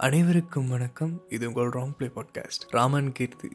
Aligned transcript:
அனைவருக்கும் 0.00 0.68
வணக்கம். 0.68 1.22
இது 1.28 1.48
உங்கள் 1.48 1.68
wrong 1.68 1.92
play 1.98 2.10
podcast 2.14 2.68
Raman 2.68 3.12
Keerthi. 3.12 3.48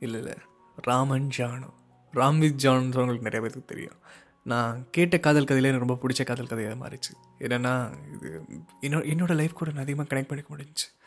இல்லை 0.00 0.20
இல்லை. 0.20 0.36
ராமன் 0.76 1.28
ஜானோ. 1.36 1.70
ராம் 2.12 2.38
வித் 2.38 2.56
ஜான் 2.56 2.76
உங்களுக்கு 2.76 3.22
நிறைய 3.22 3.40
பேருக்கு 3.40 3.64
தெரியும். 3.64 3.96
நான் 4.44 4.86
கேட்ட 4.90 5.18
காதல் 5.18 5.44
கதையில 5.44 5.62
எனக்கு 5.62 5.86
ரொம்ப 5.86 5.98
பிடிச்ச 6.02 6.24
காதல் 6.24 6.46
கதையாக 6.46 6.88
மாறிச்சு 6.88 7.40
என்னென்னா 7.40 7.92
இது 8.14 8.42
என்னோட 8.82 9.00
என்னோடய 9.00 9.34
லைஃப் 9.34 9.54
கூட 9.54 9.70
நான் 9.70 9.82
அதிகமாக 9.82 10.16
கனெக்ட் 10.16 10.28
பண்ணிக்க 10.28 10.56
முடிஞ்சுச்சு. 10.56 10.98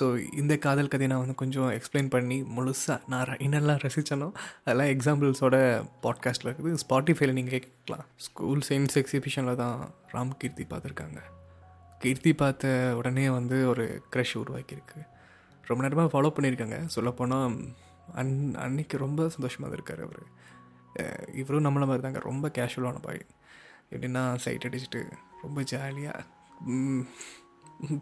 ஸோ 0.00 0.34
இந்த 0.36 0.56
காதல் 0.56 0.88
கதையை 0.88 1.08
நான் 1.08 1.18
வந்து 1.18 1.34
கொஞ்சம் 1.34 1.70
எக்ஸ்பிளைன் 1.70 2.10
பண்ணி 2.10 2.42
முழுசாக 2.42 3.00
நான் 3.06 3.26
ர- 3.26 3.40
என்னெல்லாம் 3.40 3.88
ரசித்தனோ 3.88 4.32
அதெல்லாம் 4.64 4.96
எக்ஸாம்பிள்ஸோட 4.96 5.88
பாட்காஸ்ட்டில் 6.02 6.44
இருக்குது. 6.44 6.76
ஸ்பாட்டிஃபைல 6.88 7.32
நீங்கள் 7.32 7.58
கேட்கலாம். 7.58 8.06
ஸ்கூல் 8.16 8.60
சயின்ஸ் 8.68 8.94
எக்ஸிபிஷனில் 8.94 9.54
தான் 9.54 9.94
ராம் 10.12 10.36
கீர்த்தி 10.38 10.64
பார்த்துருக்காங்க. 10.64 11.16
கீர்த்தி 12.02 12.32
பார்த்த 12.32 12.66
உடனே 12.98 13.24
வந்து 13.36 13.56
ஒரு 13.70 13.84
க்ரஷ் 14.12 14.36
உருவாக்கியிருக்கு. 14.42 15.00
ரொம்ப 15.68 15.80
நேரமாக 15.84 16.08
ஃபாலோ 16.12 16.28
பண்ணியிருக்காங்க. 16.36 16.76
சொல்லப்போனால் 16.94 17.56
அன் 18.20 18.32
அன்னைக்கு 18.64 18.96
ரொம்ப 19.02 19.28
சந்தோஷமாக 19.34 19.76
இருக்கார் 19.78 20.00
அவர். 20.06 20.22
இவரும் 21.40 21.66
நம்மள 21.66 21.84
மாதிரி 21.88 22.04
தாங்க. 22.06 22.20
ரொம்ப 22.30 22.50
கேஷுவலான 22.58 23.02
பாய் 23.06 23.20
எப்படின்னா 23.92 24.22
சைட் 24.44 24.66
அடிச்சுட்டு 24.68 25.02
ரொம்ப 25.42 25.60
ஜாலியாக 25.72 26.24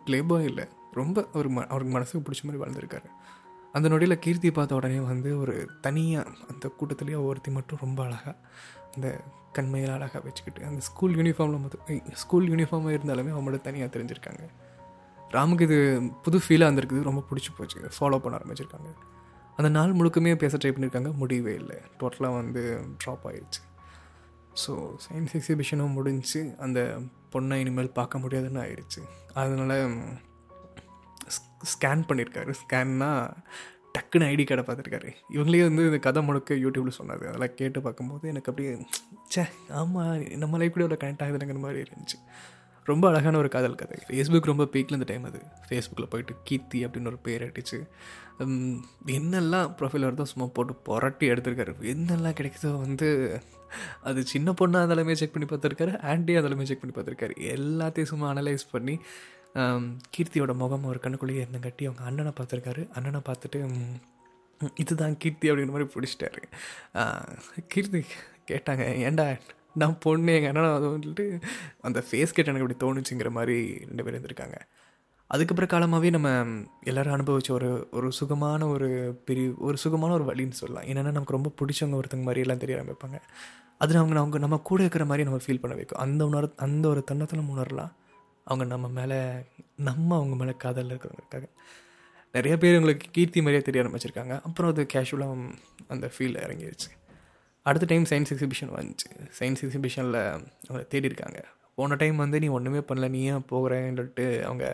ப்ளே 0.06 0.20
பாய் 0.30 0.48
இல்லை. 0.50 0.66
ரொம்ப 1.00 1.19
ஒரு 1.38 1.48
ம 1.56 1.66
அவருக்கு 1.72 1.92
மனசுக்கு 1.96 2.24
பிடிச்ச 2.27 2.46
மாதிரி 2.46 2.62
வாழ்ந்திருக்காரு. 2.62 3.08
அந்த 3.77 3.86
நொடியில் 3.92 4.22
கீர்த்தி 4.24 4.50
பார்த்த 4.50 4.78
உடனே 4.80 5.00
வந்து 5.12 5.30
ஒரு 5.42 5.55
தனியாக 5.86 6.30
அந்த 6.52 6.66
கூட்டத்துலேயே 6.78 7.19
ஒருத்தி 7.28 7.50
மட்டும் 7.56 7.83
ரொம்ப 7.86 8.00
அழகாக 8.05 8.36
அந்த 8.98 9.10
கண்மையில் 9.56 9.92
அழகாக 9.96 10.22
வச்சுக்கிட்டு 10.24 10.66
அந்த 10.70 10.80
ஸ்கூல் 10.88 11.14
யூனிஃபார்மில் 11.18 11.62
மட்டும் 11.62 12.16
ஸ்கூல் 12.22 12.48
யூனிஃபார்மாக 12.52 12.96
இருந்தாலுமே 12.96 13.30
அவங்களோட 13.34 13.58
தனியாக 13.68 13.90
தெரிஞ்சிருக்காங்க. 13.94 14.42
ராமுக்கு 15.34 15.64
இது 15.68 15.78
புது 16.24 16.36
ஃபீலாக 16.44 16.68
இருந்திருக்குது 16.68 17.08
ரொம்ப 17.08 17.22
பிடிச்சி 17.30 17.50
போச்சு. 17.56 17.80
ஃபாலோ 17.96 18.18
பண்ண 18.24 18.34
ஆரம்பிச்சிருக்காங்க. 18.38 18.90
அந்த 19.58 19.68
நாள் 19.77 19.96
முழுக்கமே 19.98 20.32
பேச 20.42 20.56
ட்ரை 20.56 20.70
பண்ணியிருக்காங்க 20.74 21.10
முடியவே 21.22 21.55
இல்லை. 21.60 21.78
டோட்டலாக 22.00 22.38
வந்து 22.40 22.62
ட்ராப் 23.02 23.27
ஆகிடுச்சு 23.30 23.62
ஸோ 24.62 24.72
சயின்ஸ் 25.05 25.34
எக்ஸிபிஷனும் 25.38 25.96
முடிஞ்சு 25.98 26.40
அந்த 26.64 26.78
பொண்ணை 27.33 27.56
இனிமேல் 27.62 27.96
பார்க்க 27.98 28.22
முடியாதுன்னு 28.22 28.62
ஆயிடுச்சு 28.64 29.02
அதனால் 29.40 29.77
ஸ்கேன் 31.72 32.06
பண்ணியிருக்காரு 32.08 32.52
ஸ்கேன்னா 32.62 33.10
டக்குன்னு 33.94 34.28
ஐடி 34.33 34.44
கார்டை 34.48 34.64
பார்த்துருக்காரு. 34.67 35.11
இவங்களே 35.34 35.62
வந்து 35.69 35.89
இந்த 35.89 35.98
கதை 36.06 36.20
முழுக்க 36.28 36.61
யூடியூப்பில் 36.64 36.98
சொன்னார். 36.98 37.25
அதெல்லாம் 37.31 37.56
கேட்டு 37.61 37.78
பார்க்கும்போது 37.86 38.30
எனக்கு 38.33 38.50
அப்படியே 38.50 38.72
ச்சே 39.33 39.45
ஆமாம் 39.80 40.22
நம்ம 40.45 40.58
லைஃப் 40.62 40.77
கூட 40.77 40.86
அவ்வளோ 40.86 41.00
கனெக்ட் 41.03 41.25
ஆகுதுங்கிற 41.27 41.61
மாதிரி 41.67 41.83
இருந்துச்சு. 41.86 42.19
ரொம்ப 42.91 43.05
அழகான 43.08 43.39
ஒரு 43.42 43.48
காதல் 43.55 43.80
கதை. 43.80 43.97
ஃபேஸ்புக் 44.08 44.50
ரொம்ப 44.50 44.64
பீக்கில் 44.75 44.97
இந்த 44.98 45.08
டைம் 45.11 45.25
அது. 45.30 45.41
ஃபேஸ்புக்கில் 45.69 46.11
போயிட்டு 46.12 46.34
கீர்த்தி 46.48 46.78
அப்படின்னு 46.86 47.11
ஒரு 47.12 47.19
பேர் 47.27 47.45
அடிச்சு 47.48 47.78
என்னெல்லாம் 49.17 49.70
ப்ரொஃபைல் 49.78 50.06
வருதோ 50.06 50.25
சும்மா 50.33 50.47
போட்டு 50.56 50.75
புரட்டி 50.89 51.27
எடுத்திருக்காரு. 51.33 51.73
என்னெல்லாம் 51.95 52.36
கிடைக்குதோ 52.41 52.70
வந்து 52.84 53.08
அது 54.08 54.20
சின்ன 54.33 54.55
பொண்ணாக 54.61 54.86
அதெல்லாமே 54.86 55.14
செக் 55.20 55.34
பண்ணி 55.34 55.48
பார்த்துருக்காரு 55.48 55.95
ஆன்டி 56.11 56.34
அதெல்லாமே 56.41 56.69
செக் 56.70 56.83
பண்ணி 56.83 56.95
பார்த்துருக்காரு. 56.97 57.34
எல்லாத்தையும் 57.56 58.11
சும்மா 58.12 58.27
அனலைஸ் 58.34 58.64
பண்ணி 58.70 58.95
கீர்த்தியோட 60.14 60.54
முகம் 60.62 60.88
ஒரு 60.91 61.00
கண்ணுக்குள்ளேயே 61.02 61.44
இருந்தங்காட்டி 61.44 61.86
அவங்க 61.88 62.02
அண்ணனை 62.08 62.32
பார்த்துருக்காரு. 62.38 62.82
அண்ணனை 62.96 63.20
பார்த்துட்டு 63.28 63.60
இதுதான் 64.82 65.16
கீர்த்தி 65.22 65.50
அப்படிங்கிற 65.50 65.74
மாதிரி 65.74 65.92
பிடிச்சிட்டாரு. 65.94 66.40
கீர்த்தி 67.72 68.00
கேட்டாங்க 68.50 68.84
ஏன்டா 69.08 69.27
நான் 69.80 69.98
பொண்ணு 70.05 70.34
எங்கள் 70.36 70.50
அண்ணனை 70.52 70.70
அது 70.78 70.86
வந்துட்டு 70.94 71.24
அந்த 71.86 71.98
ஃபேஸ் 72.06 72.34
கேட்டு 72.36 72.50
எனக்கு 72.50 72.66
இப்படி 72.66 72.78
தோணுச்சுங்கிற 72.84 73.30
மாதிரி 73.38 73.56
ரெண்டு 73.88 74.05
பேர் 74.05 74.16
இருந்திருக்காங்க. 74.16 74.58
அதுக்கப்புறம் 75.30 75.70
காலமாகவே 75.72 76.10
நம்ம 76.14 76.28
எல்லோரும் 76.90 77.14
அனுபவிச்ச 77.16 77.50
ஒரு 77.56 77.70
ஒரு 77.98 78.08
சுகமான 78.18 78.68
ஒரு 78.74 78.88
பிரிவு 79.28 79.52
ஒரு 79.66 79.77
சுகமான 79.84 80.12
ஒரு 80.18 80.24
வழின்னு 80.30 80.58
சொல்லலாம். 80.60 80.86
என்னென்னா 80.90 81.12
நமக்கு 81.16 81.36
ரொம்ப 81.36 81.50
பிடிச்சவங்க 81.60 81.98
ஒருத்தங்க 82.00 82.27
மாதிரி 82.28 82.44
எல்லாம் 82.44 82.62
தெரிய 82.62 82.78
ஆரம்பிப்பாங்க. 82.83 83.18
அது 83.78 83.98
அவங்க 84.00 84.18
அவங்க 84.23 84.39
நம்ம 84.44 84.58
கூட 84.68 84.80
இருக்கிற 84.84 85.05
மாதிரி 85.11 85.27
நம்ம 85.28 85.40
ஃபீல் 85.46 85.62
பண்ண 85.64 85.74
வைக்கும். 85.80 86.02
அந்த 86.05 86.23
உணர் 86.30 86.48
அந்த 86.67 86.84
ஒரு 86.89 87.02
தன்னத்தில் 87.11 87.40
நம்ம 87.40 87.56
உணரலாம். 87.58 87.92
அவங்க 88.48 88.64
நம்ம 88.75 88.86
மேலே 88.98 89.19
நம்ம 89.89 90.17
அவங்க 90.17 90.35
மேலே 90.41 90.55
காதலில் 90.64 90.92
இருக்கிறவங்களுக்காக. 90.92 91.47
நிறைய 92.35 92.55
பேர் 92.63 92.79
உங்களுக்கு 92.81 93.07
கீர்த்தி 93.17 93.41
மாதிரியே 93.45 93.64
தெரிய 93.69 93.83
ஆரம்பிச்சிருக்காங்க. 93.83 94.35
அப்புறம் 94.47 94.70
அது 94.73 94.83
கேஷுவலாக 94.95 95.36
அந்த 95.95 96.07
ஃபீல் 96.14 96.41
இறங்கிடுச்சு 96.45 96.91
அடுத்த 97.67 97.86
டைம் 97.91 98.05
சயின்ஸ் 98.11 98.33
எக்ஸிபிஷன் 98.35 98.73
வந்துச்சு. 98.77 99.09
சயின்ஸ் 99.39 99.63
எக்ஸிபிஷனில் 99.64 100.20
அவங்க 100.69 100.83
தேடி 100.92 101.09
இருக்காங்க. 101.11 101.41
போன 101.75 101.95
டைம் 101.95 102.17
வந்து 102.17 102.39
நீ 102.39 102.48
ஒன்றுமே 102.57 102.81
பண்ணல. 102.89 103.09
நீ 103.09 103.20
ஏன் 103.33 103.45
போகிறேன்னு 103.51 103.98
சொல்லிட்டு 104.01 104.27
அவங்க 104.45 104.67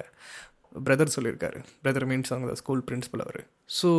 பிரதர் 0.87 1.15
சொல்லியிருக்காரு. 1.17 1.59
பிரதர் 1.85 2.07
மீன்ஸ் 2.11 2.33
அவங்க 2.35 2.55
ஸ்கூல் 2.55 2.85
பிரின்ஸிபல் 2.89 3.25
அவர். 3.25 3.41
ஸோ 3.79 3.91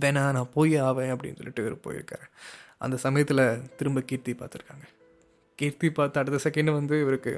வேணா 0.00 0.22
நான் 0.36 0.52
போய் 0.54 0.74
ஆவேன் 0.86 1.12
அப்படின்னு 1.14 1.38
சொல்லிட்டு 1.40 1.64
இவர் 1.64 1.84
போயிருக்காரு. 1.86 2.26
அந்த 2.78 2.96
சமயத்தில் 2.96 3.44
திரும்ப 3.76 4.00
கீர்த்தி 4.00 4.32
பார்த்துருக்காங்க. 4.32 4.86
கீர்த்தி 5.58 5.88
பார்த்து 5.90 6.20
அடுத்த 6.20 6.38
செகண்ட் 6.48 6.70
வந்து 6.72 6.94
இவருக்கு 7.00 7.32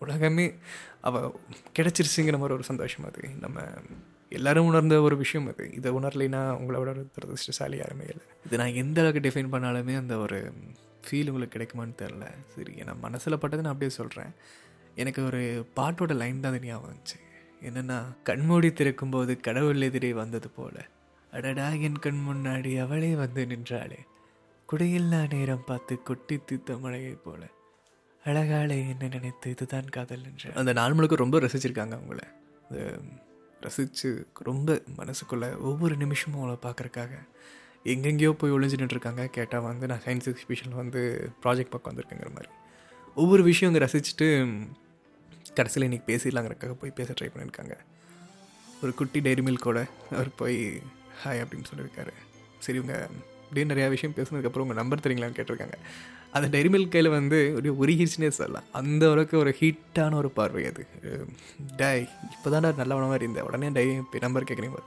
உலகமே 0.00 0.54
அவள் 1.00 1.30
கிடச்சிருச்சுங்கிற 1.78 2.38
மாதிரி 2.38 2.54
ஒரு 2.54 2.62
சந்தோஷம் 2.62 3.04
அது. 3.04 3.28
நம்ம 3.40 3.60
எல்லாரும் 4.30 4.66
உணர்ந்த 4.66 5.00
ஒரு 5.00 5.16
விஷயம் 5.16 5.48
அது. 5.48 5.72
இதை 5.72 5.92
உணரலைன்னா 5.92 6.50
உங்களை 6.50 6.80
விட 6.80 6.92
துரதிருஷ்டசாலி 6.92 7.76
யாருமே 7.76 8.04
இல்லை. 8.04 8.26
இது 8.46 8.56
நான் 8.56 8.78
எந்த 8.82 9.00
அளவுக்கு 9.00 9.28
டிஃபைன் 9.28 9.52
பண்ணாலுமே 9.54 9.96
அந்த 9.96 10.16
ஒரு 10.16 10.52
ஃபீல் 11.06 11.30
உங்களுக்கு 11.30 11.58
கிடைக்குமான்னு 11.58 11.98
தெரில 12.02 12.26
சரி 12.56 12.74
நான் 12.74 12.98
மனசில் 12.98 13.38
பட்டது 13.38 13.62
நான் 13.62 13.72
அப்படியே 13.72 13.96
சொல்கிறேன் 13.96 14.32
எனக்கு 14.94 15.24
ஒரு 15.24 15.66
பாட்டோட 15.76 16.14
லைன் 16.14 16.40
தான் 16.40 16.52
அது 16.52 16.66
ஞாபகம் 16.66 16.96
வந்துச்சு. 16.96 17.18
என்னென்னா 17.62 18.04
கண்மூடி 18.22 18.68
திறக்கும்போது 18.68 19.40
கடவுள் 19.40 19.80
எதிரே 19.80 20.12
வந்தது 20.12 20.48
போல. 20.48 20.86
அடடா 21.32 21.68
என் 21.68 21.98
கண் 21.98 22.20
முன்னாடி 22.28 22.80
அவளே 22.80 23.14
வந்து 23.14 23.44
நின்றாளே. 23.44 23.98
குடையில்லா 24.72 25.34
நேரம் 25.34 25.64
பார்த்து 25.66 26.02
கொட்டி 26.02 26.38
தீத்த 26.52 26.80
மழையை 26.80 27.12
போல. 27.12 27.48
அழகாலே 28.24 28.76
என்ன 28.92 29.08
நினைத்து 29.08 29.50
இதுதான் 29.50 29.88
காதல் 29.88 30.24
என்று. 30.24 30.52
அந்த 30.54 30.72
நாள் 30.72 30.92
முழுக்க 30.92 31.16
ரொம்ப 31.16 31.40
ரசிச்சிருக்காங்க 31.40 31.94
அவங்கள. 31.98 32.20
ரசித்து 33.60 34.28
ரொம்ப 34.48 34.82
மனசுக்குள்ள 34.96 35.58
ஒவ்வொரு 35.58 35.96
நிமிஷமும் 35.96 36.40
அவளை 36.42 36.56
பார்க்குறக்காக 36.62 37.12
எங்கெங்கேயோ 37.84 38.32
போய் 38.32 38.50
ஒளிஞ்சு 38.50 38.88
இருக்காங்க 38.90 39.26
கேட்டால் 39.26 39.60
வந்து 39.60 39.86
நான் 39.86 40.02
சயின்ஸ் 40.06 40.28
எக்ஸிபிஷனில் 40.32 40.80
வந்து 40.82 41.30
ப்ராஜெக்ட் 41.42 41.72
பக்கம் 41.74 41.90
வந்திருக்கேங்கிற 41.90 42.30
மாதிரி. 42.32 42.50
ஒவ்வொரு 43.14 43.42
விஷயம் 43.42 43.74
அங்கே 43.74 43.84
ரசிச்சுட்டு 43.84 44.28
கடைசியில் 45.54 45.88
இன்றைக்கி 45.88 46.06
பேசிடலாங்கிறக்காக 46.10 46.72
போய் 46.72 46.90
பேச 46.90 47.12
ட்ரை 47.12 47.28
பண்ணியிருக்காங்க. 47.34 47.76
ஒரு 48.82 48.94
குட்டி 48.94 49.20
டைரி 49.20 49.42
மில்கோட 49.42 49.88
அவர் 50.10 50.34
போய் 50.34 50.58
ஹாய் 51.24 51.42
அப்படின்னு 51.44 51.70
சொல்லியிருக்காரு. 51.70 52.14
சரி 52.58 52.78
இவங்க 52.78 53.08
அப்படியே 53.42 53.66
நிறையா 53.74 53.88
விஷயம் 53.88 54.14
பேசுனதுக்கப்புறம் 54.14 54.66
உங்கள் 54.66 54.76
நம்பர் 54.76 55.04
தெரியுங்களான்னு 55.04 55.38
கேட்டிருக்காங்க. 55.38 55.78
அந்த 56.36 56.46
டைரி 56.54 56.70
மில்க் 56.74 56.92
கையில் 56.94 57.14
வந்து 57.16 57.38
ஒரு 57.58 57.68
உருகிச்சுனே 57.82 58.30
சொல்லலாம். 58.38 58.68
அந்த 58.80 59.02
அளவுக்கு 59.10 59.36
ஒரு 59.42 59.50
ஹீட்டான 59.60 60.16
ஒரு 60.20 60.30
பார்வை 60.38 60.64
அது. 60.70 60.84
டை 61.80 61.90
இப்போ 62.34 62.48
தான் 62.54 62.66
நல்லவன 62.80 63.08
மாதிரி 63.12 63.26
இருந்தேன் 63.26 63.46
உடனே 63.50 63.68
டை 63.76 63.86
நம்பர் 64.26 64.48
கேட்குறீங்க 64.50 64.80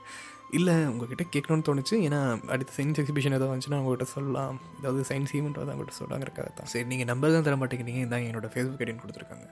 இல்லை 0.58 0.74
உங்ககிட்ட 0.90 1.24
கேட்கணும்னு 1.32 1.66
தோணுச்சு. 1.68 1.94
ஏன்னா 2.06 2.20
அடுத்த 2.54 2.70
சயின்ஸ் 2.76 3.00
எக்ஸிபிஷன் 3.00 3.36
ஏதாவது 3.38 3.50
வந்துச்சுன்னா 3.52 3.80
உங்கள்கிட்ட 3.82 4.06
சொல்லலாம். 4.14 4.54
ஏதாவது 4.80 5.02
சயின்ஸ் 5.10 5.34
ஈவெண்ட் 5.38 5.58
வந்து 5.60 5.72
அவங்கள்ட்ட 5.74 5.96
சொல்லாங்கிறக்காக 6.02 6.48
தான். 6.58 6.70
சரி 6.72 6.86
நீங்கள் 6.92 7.10
நம்பர் 7.12 7.34
தான் 7.36 7.46
தர 7.48 7.56
மாட்டேங்கிறீங்க. 7.62 8.02
இந்தாங்க 8.06 8.30
என்னோடய 8.30 8.52
ஃபேஸ்புக் 8.54 8.82
ஐடின்னு 8.84 9.04
கொடுத்துருக்காங்க. 9.04 9.46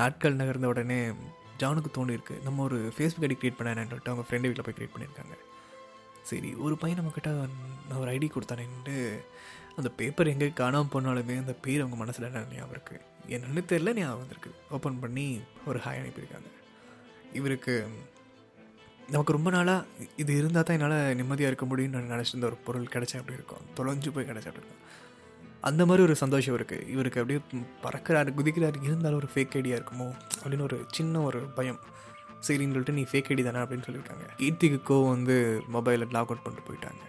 நாட்கள் 0.00 0.38
நகர்ந்த 0.40 0.68
உடனே 0.74 1.00
ஜானுக்கு 1.62 1.90
தோணிருக்கு 1.96 2.36
நம்ம 2.46 2.62
ஒரு 2.68 2.78
ஃபேஸ்புக் 2.96 3.26
ஐடி 3.28 3.36
க்ரியேட் 3.40 3.58
பண்ண 3.58 3.74
சொல்லிட்டு 3.74 4.12
அவங்க 4.12 4.26
ஃப்ரெண்டு 4.28 4.48
வீட்டில் 4.48 4.66
போய் 4.68 4.76
க்ரியேட் 4.78 4.94
பண்ணியிருக்காங்க. 4.94 5.34
சரி 6.30 6.50
ஒரு 6.66 6.74
பையன் 6.82 6.98
நம்மக்கிட்ட 7.00 7.30
நான் 7.88 8.00
ஒரு 8.02 8.10
ஐடி 8.16 8.28
கொடுத்தானேன்ட்டு 8.34 8.96
அந்த 9.78 9.88
பேப்பர் 9.98 10.30
எங்கே 10.32 10.48
காணாமல் 10.60 10.92
போனாலுமே 10.94 11.36
அந்த 11.42 11.54
பேர் 11.64 11.82
அவங்க 11.82 11.96
மனசில் 12.02 12.28
என்ன 12.28 12.42
ஞாபகம் 12.56 12.74
இருக்குது 12.76 13.02
என்னன்னு 13.34 13.62
தெரில 13.70 13.92
ஞாபகம் 13.98 14.22
வந்திருக்கு. 14.22 14.50
ஓப்பன் 14.76 15.00
பண்ணி 15.02 15.26
ஒரு 15.70 15.78
ஹாய் 15.84 16.00
அனுப்பியிருக்காங்க. 16.00 16.50
இவருக்கு 17.38 17.74
நமக்கு 19.12 19.36
ரொம்ப 19.36 19.50
நாளாக 19.50 20.06
இது 20.22 20.32
இருந்தால் 20.40 20.66
தான் 20.66 20.76
என்னால் 20.76 21.16
நிம்மதியாக 21.20 21.50
இருக்க 21.52 21.66
முடியும்னு 21.70 21.96
நான் 21.96 22.12
நினச்சிருந்த 22.14 22.48
ஒரு 22.50 22.58
பொருள் 22.66 22.92
கிடச்சா 22.94 23.18
அப்படி 23.20 23.38
இருக்கும்? 23.38 23.64
தொலைஞ்சு 23.78 24.12
போய் 24.14 24.28
கிடச்சா 24.30 24.50
அப்படி 24.50 24.62
இருக்கும்? 24.62 24.84
அந்த 25.68 25.82
மாதிரி 25.88 26.02
ஒரு 26.06 26.14
சந்தோஷம் 26.22 26.56
இருக்குது 26.58 26.86
இவருக்கு 26.94 27.20
அப்படியே 27.22 27.40
பறக்கிறாரு 27.84 28.30
குதிக்கிறாரு. 28.38 28.78
இருந்தாலும் 28.88 29.20
ஒரு 29.22 29.28
ஃபேக் 29.34 29.56
ஐடியா 29.60 29.76
இருக்குமோ 29.80 30.08
அப்படின்னு 30.42 30.66
ஒரு 30.70 30.78
சின்ன 30.96 31.22
ஒரு 31.28 31.40
பயம். 31.58 31.80
சரின்னு 32.48 32.74
சொல்லிட்டு 32.74 32.98
நீ 32.98 33.04
ஃபேக் 33.10 33.30
ஐடி 33.32 33.42
தானே 33.48 33.62
அப்படின்னு 33.64 33.86
சொல்லியிருக்காங்க. 33.88 34.26
கீர்த்திக்கு 34.40 34.78
கோவம் 34.90 35.14
வந்து 35.16 35.36
மொபைலில் 35.76 36.14
லாக் 36.16 36.30
அவுட் 36.30 36.44
பண்ணிட்டு 36.44 36.68
போயிட்டாங்க. 36.68 37.02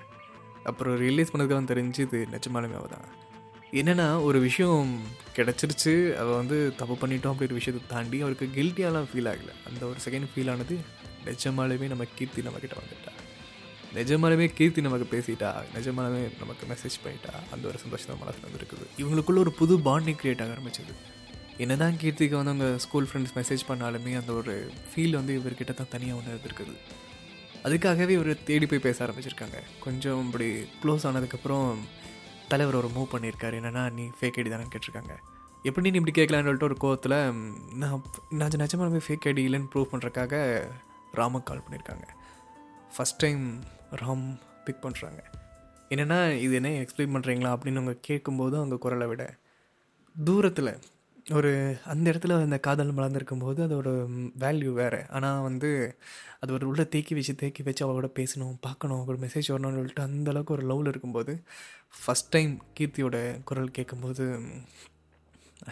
அப்புறம் 0.72 0.96
ரிலீஸ் 1.06 1.32
பண்ணதுக்கு 1.32 1.72
தெரிஞ்சு 1.74 2.02
இது 2.08 2.20
நிஜமாலுமே 2.36 2.78
அவள் 2.80 2.94
தான். 2.96 3.08
என்னென்னா 3.80 4.08
ஒரு 4.28 4.40
விஷயம் 4.48 4.90
கிடச்சிருச்சு 5.38 5.94
அவள் 6.22 6.40
வந்து 6.42 6.58
தப்பு 6.80 6.96
பண்ணிட்டோம் 7.02 7.34
அப்படின்ற 7.34 7.58
விஷயத்தை 7.60 7.82
தாண்டி 7.94 8.18
அவருக்கு 8.26 8.46
கில்ட்டியாலாம் 8.58 9.08
ஃபீல் 9.12 9.30
ஆகலை. 9.32 9.54
அந்த 9.70 9.82
ஒரு 9.92 10.00
செகண்ட் 10.06 10.30
ஃபீல் 10.34 10.52
ஆனது 10.54 10.78
நிஜமாலுமே 11.30 11.88
நம்ம 11.94 12.08
கீர்த்தி 12.18 12.46
நம்மக்கிட்ட 12.48 12.78
வந்துட்டா. 12.81 13.12
நிஜமாலுமே 13.98 14.46
கீர்த்தி 14.58 14.81
நமக்கு 14.86 15.06
பேசிட்டா 15.12 15.50
நிஜமாலுமே 15.76 16.22
நமக்கு 16.40 16.64
மெசேஜ் 16.72 16.98
பண்ணிட்டா 17.04 17.34
அந்த 17.54 17.64
ஒரு 17.72 17.78
சந்தோஷம் 17.84 18.10
தான் 18.12 18.22
மனசில் 18.24 18.48
வந்துருக்குது 18.48 18.86
இவங்களுக்குள்ள 19.02 19.40
ஒரு 19.46 19.54
புது 19.60 19.76
பாண்டிங் 19.88 20.20
கிரியேட் 20.22 20.44
ஆக 20.46 20.54
ஆரம்பிச்சது. 20.56 20.96
என்ன 21.63 21.74
தான் 21.81 21.98
கீர்த்திக்கு 22.00 22.36
வந்து 22.38 22.54
அவங்க 22.54 22.69
ஸ்கூல் 22.86 23.07
ஃப்ரெண்ட்ஸ் 23.10 23.34
மெசேஜ் 23.38 23.62
பண்ணாலுமே 23.68 24.13
அந்த 24.19 24.31
ஒரு 24.40 24.54
ஃபீல் 24.90 25.18
வந்து 25.19 25.34
இவர்கிட்ட 25.40 25.74
தான் 25.74 25.92
தனியாக 25.94 26.18
ஒன்று 26.19 26.31
இருந்திருக்குது 26.34 26.74
அதுக்காகவே 27.68 28.13
இவர் 28.18 28.31
தேடி 28.50 28.66
போய் 28.72 28.84
பேச 28.88 28.98
ஆரம்பிச்சிருக்காங்க. 29.06 29.60
கொஞ்சம் 29.86 30.19
இப்படி 30.25 30.48
க்ளோஸ் 30.81 31.06
ஆனதுக்கப்புறம் 31.10 31.69
தலைவர் 32.52 32.78
ஒரு 32.80 32.90
மூவ் 32.96 33.13
பண்ணியிருக்காரு. 33.13 33.56
என்னென்னா 33.62 33.84
நீ 33.98 34.04
ஃபேக் 34.18 34.38
ஐடி 34.42 34.50
தானே 34.54 34.66
கேட்டிருக்காங்க. 34.74 35.13
எப்படி 35.69 35.92
நீ 35.92 36.00
இப்படி 36.02 36.16
கேட்கலான்னு 36.18 36.48
சொல்லிட்டு 36.48 36.69
ஒரு 36.69 36.78
கோவத்தில் 36.84 37.18
நான் 37.81 38.04
நான் 38.40 38.62
நிஜமாலுமே 38.63 39.02
ஃபேக் 39.06 39.28
ஐடி 39.31 39.46
இல்லைன்னு 39.48 39.72
ப்ரூவ் 39.74 39.92
பண்ணுறக்காக 39.94 40.34
ராமுக்கு 41.19 41.48
கால் 41.50 41.63
பண்ணியிருக்காங்க. 41.66 42.06
ஃபஸ்ட் 42.96 43.19
டைம் 43.24 43.46
ராம் 44.02 44.28
பிக் 44.68 44.84
பண்ணுறாங்க 44.86 45.22
என்னென்னா 45.94 46.19
இது 46.44 46.54
என்ன 46.60 46.69
எக்ஸ்பிளைன் 46.84 47.16
பண்ணுறீங்களா 47.16 47.54
அப்படின்னு 47.56 47.81
அவங்க 47.81 47.98
கேட்கும்போது 48.10 48.56
அவங்க 48.62 48.78
குரலை 48.86 49.07
விட 49.13 49.24
தூரத்தில் 50.16 50.72
ஒரு 51.33 51.77
அந்த 51.86 52.12
இடத்துல 52.12 52.42
அந்த 52.42 52.57
காதல் 52.60 52.92
மலர்ந்துருக்கும் 52.94 53.39
போது 53.39 53.68
அதோட 53.68 53.89
வேல்யூ 54.39 54.74
வேறு. 54.74 55.06
ஆனால் 55.10 55.42
வந்து 55.42 55.98
அது 56.39 56.54
ஒரு 56.54 56.68
உள்ள 56.68 56.83
தேக்கி 56.83 57.13
வச்சு 57.13 57.36
தேக்கி 57.36 57.63
வச்சு 57.63 57.83
அவளோட 57.86 58.10
பேசணும் 58.19 58.57
பார்க்கணும் 58.62 59.06
ஒரு 59.06 59.18
மெசேஜ் 59.18 59.50
வரணும்னு 59.54 59.80
சொல்லிட்டு 59.80 60.01
அந்த 60.01 60.30
அளவுக்கு 60.30 60.54
ஒரு 60.54 60.66
லவ்வில் 60.72 60.88
இருக்கும்போது 60.88 61.44
ஃபஸ்ட் 61.98 62.30
டைம் 62.30 62.62
கீர்த்தியோட 62.80 63.44
குரல் 63.44 63.72
கேட்கும்போது 63.72 64.25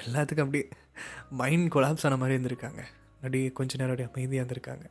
எல்லாத்துக்கும் 0.03 0.45
அப்படியே 0.45 0.69
மைண்ட் 1.29 1.73
கொலாப்ஸ் 1.73 2.05
ஆன 2.05 2.17
மாதிரி 2.17 2.43
இருந்திருக்காங்க. 2.43 2.81
அப்படியே 3.15 3.51
கொஞ்ச 3.51 3.75
நேரம் 3.77 3.91
அப்படியே 3.91 4.09
அமைதியாக 4.11 4.45
இருந்திருக்காங்க. 4.45 4.85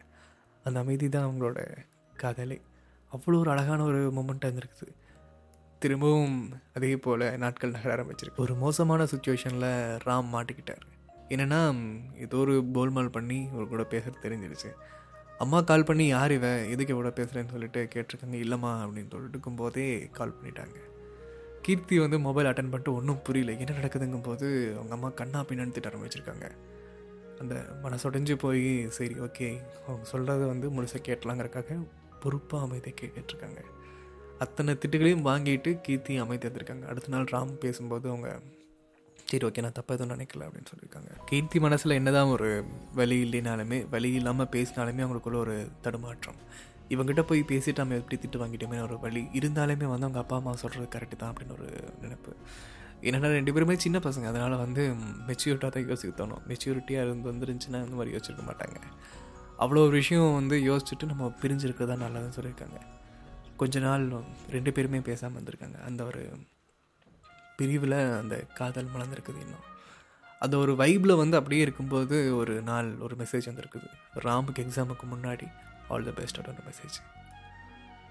அந்த 0.64 0.80
அமைதி 0.80 1.08
தான் 1.08 1.26
அவங்களோட 1.26 1.78
காதலே. 2.16 2.60
அவ்வளோ 3.12 3.38
ஒரு 3.38 3.50
அழகான 3.50 3.84
ஒரு 3.84 4.12
மூமெண்ட்டாக 4.16 4.50
இருந்திருக்குது. 4.50 4.92
திரும்பவும் 5.84 6.36
அதே 6.76 6.90
போல் 7.04 7.24
நாட்கள் 7.42 7.74
நகர 7.76 7.90
ஆரம்பிச்சிருக்கு. 7.96 8.42
ஒரு 8.44 8.54
மோசமான 8.54 9.06
சுச்சுவேஷனில் 9.12 9.70
ராம் 10.06 10.28
மாட்டிக்கிட்டார். 10.34 10.84
என்னென்னா 11.34 11.60
ஏதோ 12.24 12.36
ஒரு 12.36 12.54
போல்மால் 12.74 13.14
பண்ணி 13.16 13.38
ஒரு 13.56 13.66
கூட 13.68 13.84
பேசுகிறது 13.92 14.24
தெரிஞ்சிருச்சு. 14.26 14.70
அம்மா 15.38 15.58
கால் 15.60 15.86
பண்ணி 15.88 16.04
யார் 16.06 16.32
இவன் 16.32 16.68
எதுக்கு 16.72 16.94
இவ்வளோ 16.94 17.12
பேசுகிறேன்னு 17.18 17.54
சொல்லிட்டு 17.54 17.80
கேட்டிருக்காங்க. 17.94 18.36
இல்லைம்மா 18.44 18.72
அப்படின்னு 18.84 19.12
சொல்லிட்டு 19.14 19.36
இருக்கும்போதே 19.36 19.86
கால் 20.18 20.34
பண்ணிட்டாங்க. 20.36 20.78
கீர்த்தி 21.66 21.96
வந்து 21.98 22.18
மொபைல் 22.26 22.48
அட்டன் 22.50 22.70
பண்ணிட்டு 22.72 22.94
ஒன்றும் 22.98 23.22
புரியல. 23.22 23.52
என்ன 23.62 23.74
நடக்குதுங்கும் 23.78 24.26
போது 24.28 24.46
அவங்க 24.76 24.94
அம்மா 24.94 25.10
கண்ணா 25.20 25.40
பின்னான்னு 25.48 25.74
திட்ட 25.76 25.90
ஆரம்பிச்சிருக்காங்க. 25.90 26.46
அந்த 27.42 27.54
மனசொடைஞ்சு 27.84 28.34
போய் 28.44 28.64
சரி 28.98 29.14
ஓகே 29.26 29.48
அவங்க 29.86 30.04
சொல்கிறத 30.12 30.42
வந்து 30.46 30.68
முழுசாக 30.76 31.02
கேட்டலாங்கிறக்காக 31.08 31.78
பொறுப்பாக 32.24 32.66
அமைதியை 32.66 32.94
கேட்டிருக்காங்க. 33.00 33.62
அத்தனை 34.44 34.72
திட்டுகளையும் 34.82 35.24
வாங்கிட்டு 35.28 35.70
கீர்த்தி 35.86 36.16
அமைதி 36.24 36.46
வந்திருக்காங்க 36.48 36.84
அடுத்த 36.92 37.12
நாள் 37.14 37.30
ராம் 37.34 37.54
பேசும்போது 37.64 38.06
அவங்க 38.12 38.28
சரி 39.30 39.46
ஓகே 39.48 39.62
நான் 39.64 39.76
தப்பாக 39.76 39.96
எதுவும் 39.96 40.12
நினைக்கல 40.14 40.46
அப்படின்னு 40.46 40.70
சொல்லியிருக்காங்க. 40.70 41.10
கீர்த்தி 41.28 41.58
மனசில் 41.64 41.96
என்னதான் 41.98 42.32
ஒரு 42.36 42.48
வழி 42.98 43.16
இல்லைனாலுமே 43.26 43.78
வழி 43.94 44.08
இல்லாமல் 44.18 44.50
பேசினாலுமே 44.54 45.02
அவங்களுக்குள்ள 45.04 45.38
ஒரு 45.44 45.54
தடுமாற்றம். 45.84 46.38
இவங்ககிட்ட 46.94 47.22
போய் 47.30 47.42
பேசிட்டு 47.50 47.82
நம்ம 47.82 47.98
எப்படி 48.00 48.16
திட்டு 48.22 48.40
வாங்கிட்டோமே 48.42 48.78
ஒரு 48.86 48.96
வழி 49.04 49.22
இருந்தாலுமே 49.40 49.86
வந்து 49.92 50.06
அவங்க 50.06 50.20
அப்பா 50.22 50.36
அம்மா 50.36 50.52
சொல்கிறது 50.62 50.88
கரெக்டு 50.94 51.18
தான் 51.22 51.30
அப்படின்னு 51.32 51.56
ஒரு 51.58 51.68
நினைப்பு. 52.02 52.32
என்னென்னா 53.06 53.30
ரெண்டு 53.38 53.54
பேருமே 53.56 53.76
சின்ன 53.84 53.98
பசங்க. 53.98 54.26
அதனால் 54.32 54.56
வந்து 54.64 54.82
மெச்சூரிட்டாக 55.28 55.70
தான் 55.76 55.88
யோசிக்க 55.92 56.12
தோணும். 56.22 56.42
மெச்சூரிட்டியாக 56.50 57.06
இருந்து 57.06 57.30
வந்துருந்துச்சுன்னா 57.32 57.80
இந்த 57.86 57.96
மாதிரி 58.00 58.14
யோசிச்சிருக்க 58.16 58.44
மாட்டாங்க. 58.50 58.80
அவ்வளோ 59.62 59.82
ஒரு 59.88 59.96
விஷயம் 60.02 60.34
வந்து 60.40 60.58
யோசிச்சுட்டு 60.70 61.12
நம்ம 61.12 61.32
பிரிஞ்சிருக்கிறதா 61.42 61.96
நல்லதுன்னு 62.04 62.36
சொல்லியிருக்காங்க. 62.38 62.80
கொஞ்ச 63.62 63.80
நாள் 63.86 64.04
ரெண்டு 64.54 64.70
பேருமே 64.76 65.00
பேசாமல் 65.10 65.38
இருந்திருக்காங்க. 65.38 65.78
அந்த 65.88 66.02
ஒரு 66.10 66.22
பிரிவில் 67.58 67.98
அந்த 68.20 68.36
காதல் 68.58 68.92
மலர்ந்துருக்குது 68.94 69.40
இன்னும். 69.44 69.66
அந்த 70.44 70.54
ஒரு 70.62 70.72
வைப்பில் 70.80 71.20
வந்து 71.20 71.36
அப்படியே 71.38 71.62
இருக்கும்போது 71.66 72.16
ஒரு 72.36 72.54
நாள் 72.70 72.88
ஒரு 73.06 73.14
மெசேஜ் 73.20 73.48
வந்திருக்குது. 73.50 73.88
ராமுக்கு 74.26 74.62
எக்ஸாமுக்கு 74.64 75.06
முன்னாடி 75.12 75.46
ஆல் 75.88 76.06
த 76.08 76.12
பெஸ்ட் 76.20 76.40
ஒரு 76.42 76.64
மெசேஜ் 76.68 76.96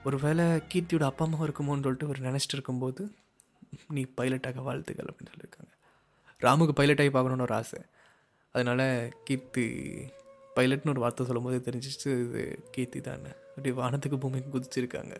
ஒரு 0.07 0.17
வேளை 0.23 0.45
கீர்த்தியோட 0.71 1.05
அப்பா 1.09 1.25
அம்மா 1.25 1.45
இருக்குமோன்னு 1.47 1.85
சொல்லிட்டு 1.85 2.11
ஒரு 2.11 2.21
நினச்சிட்டு 2.27 2.55
இருக்கும்போது 2.57 3.01
நீ 3.95 4.03
பைலட்டாக 4.17 4.63
வாழ்த்துக்கள் 4.67 5.09
அப்படின்னு 5.09 5.33
சொல்லியிருக்காங்க. 5.33 5.71
ராமுக்கு 6.45 6.75
பைலட் 6.79 7.01
ஆகி 7.03 7.11
பார்க்கணுன்னு 7.17 7.45
ஒரு 7.47 7.55
ஆசை. 7.59 7.81
அதனால் 8.55 8.85
கீர்த்தி 9.27 9.65
பைலட்னு 10.55 10.93
ஒரு 10.93 11.03
வார்த்தை 11.03 11.25
சொல்லும்போது 11.25 11.59
தெரிஞ்சிச்சு 11.67 12.09
இது 12.23 12.41
கீர்த்தி 12.71 13.01
தான். 13.01 13.27
அப்படி 13.49 13.71
வானத்துக்கு 13.81 14.17
பூமிக்கு 14.23 14.51
குதிச்சிருக்காங்க. 14.55 15.15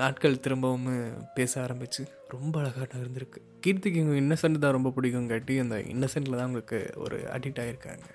நாட்கள் 0.00 0.42
திரும்பவும் 0.44 0.88
பேச 1.34 1.52
ஆரம்பிச்சு 1.64 2.02
ரொம்ப 2.34 2.54
அழகாக 2.60 2.98
இருந்திருக்கு 3.02 3.40
கீர்த்திக்கு 3.64 4.00
இவங்க 4.02 4.18
இன்னசென்ட் 4.22 4.62
தான் 4.64 4.76
ரொம்ப 4.76 4.90
பிடிக்கும் 4.96 5.30
காட்டி 5.32 5.54
அந்த 5.58 5.76
இன்னசென்ட்டில் 5.94 6.38
தான் 6.38 6.48
உங்களுக்கு 6.50 6.78
ஒரு 7.04 7.16
அடிக்ட் 7.36 7.60
ஆகியிருக்காங்க 7.62 8.06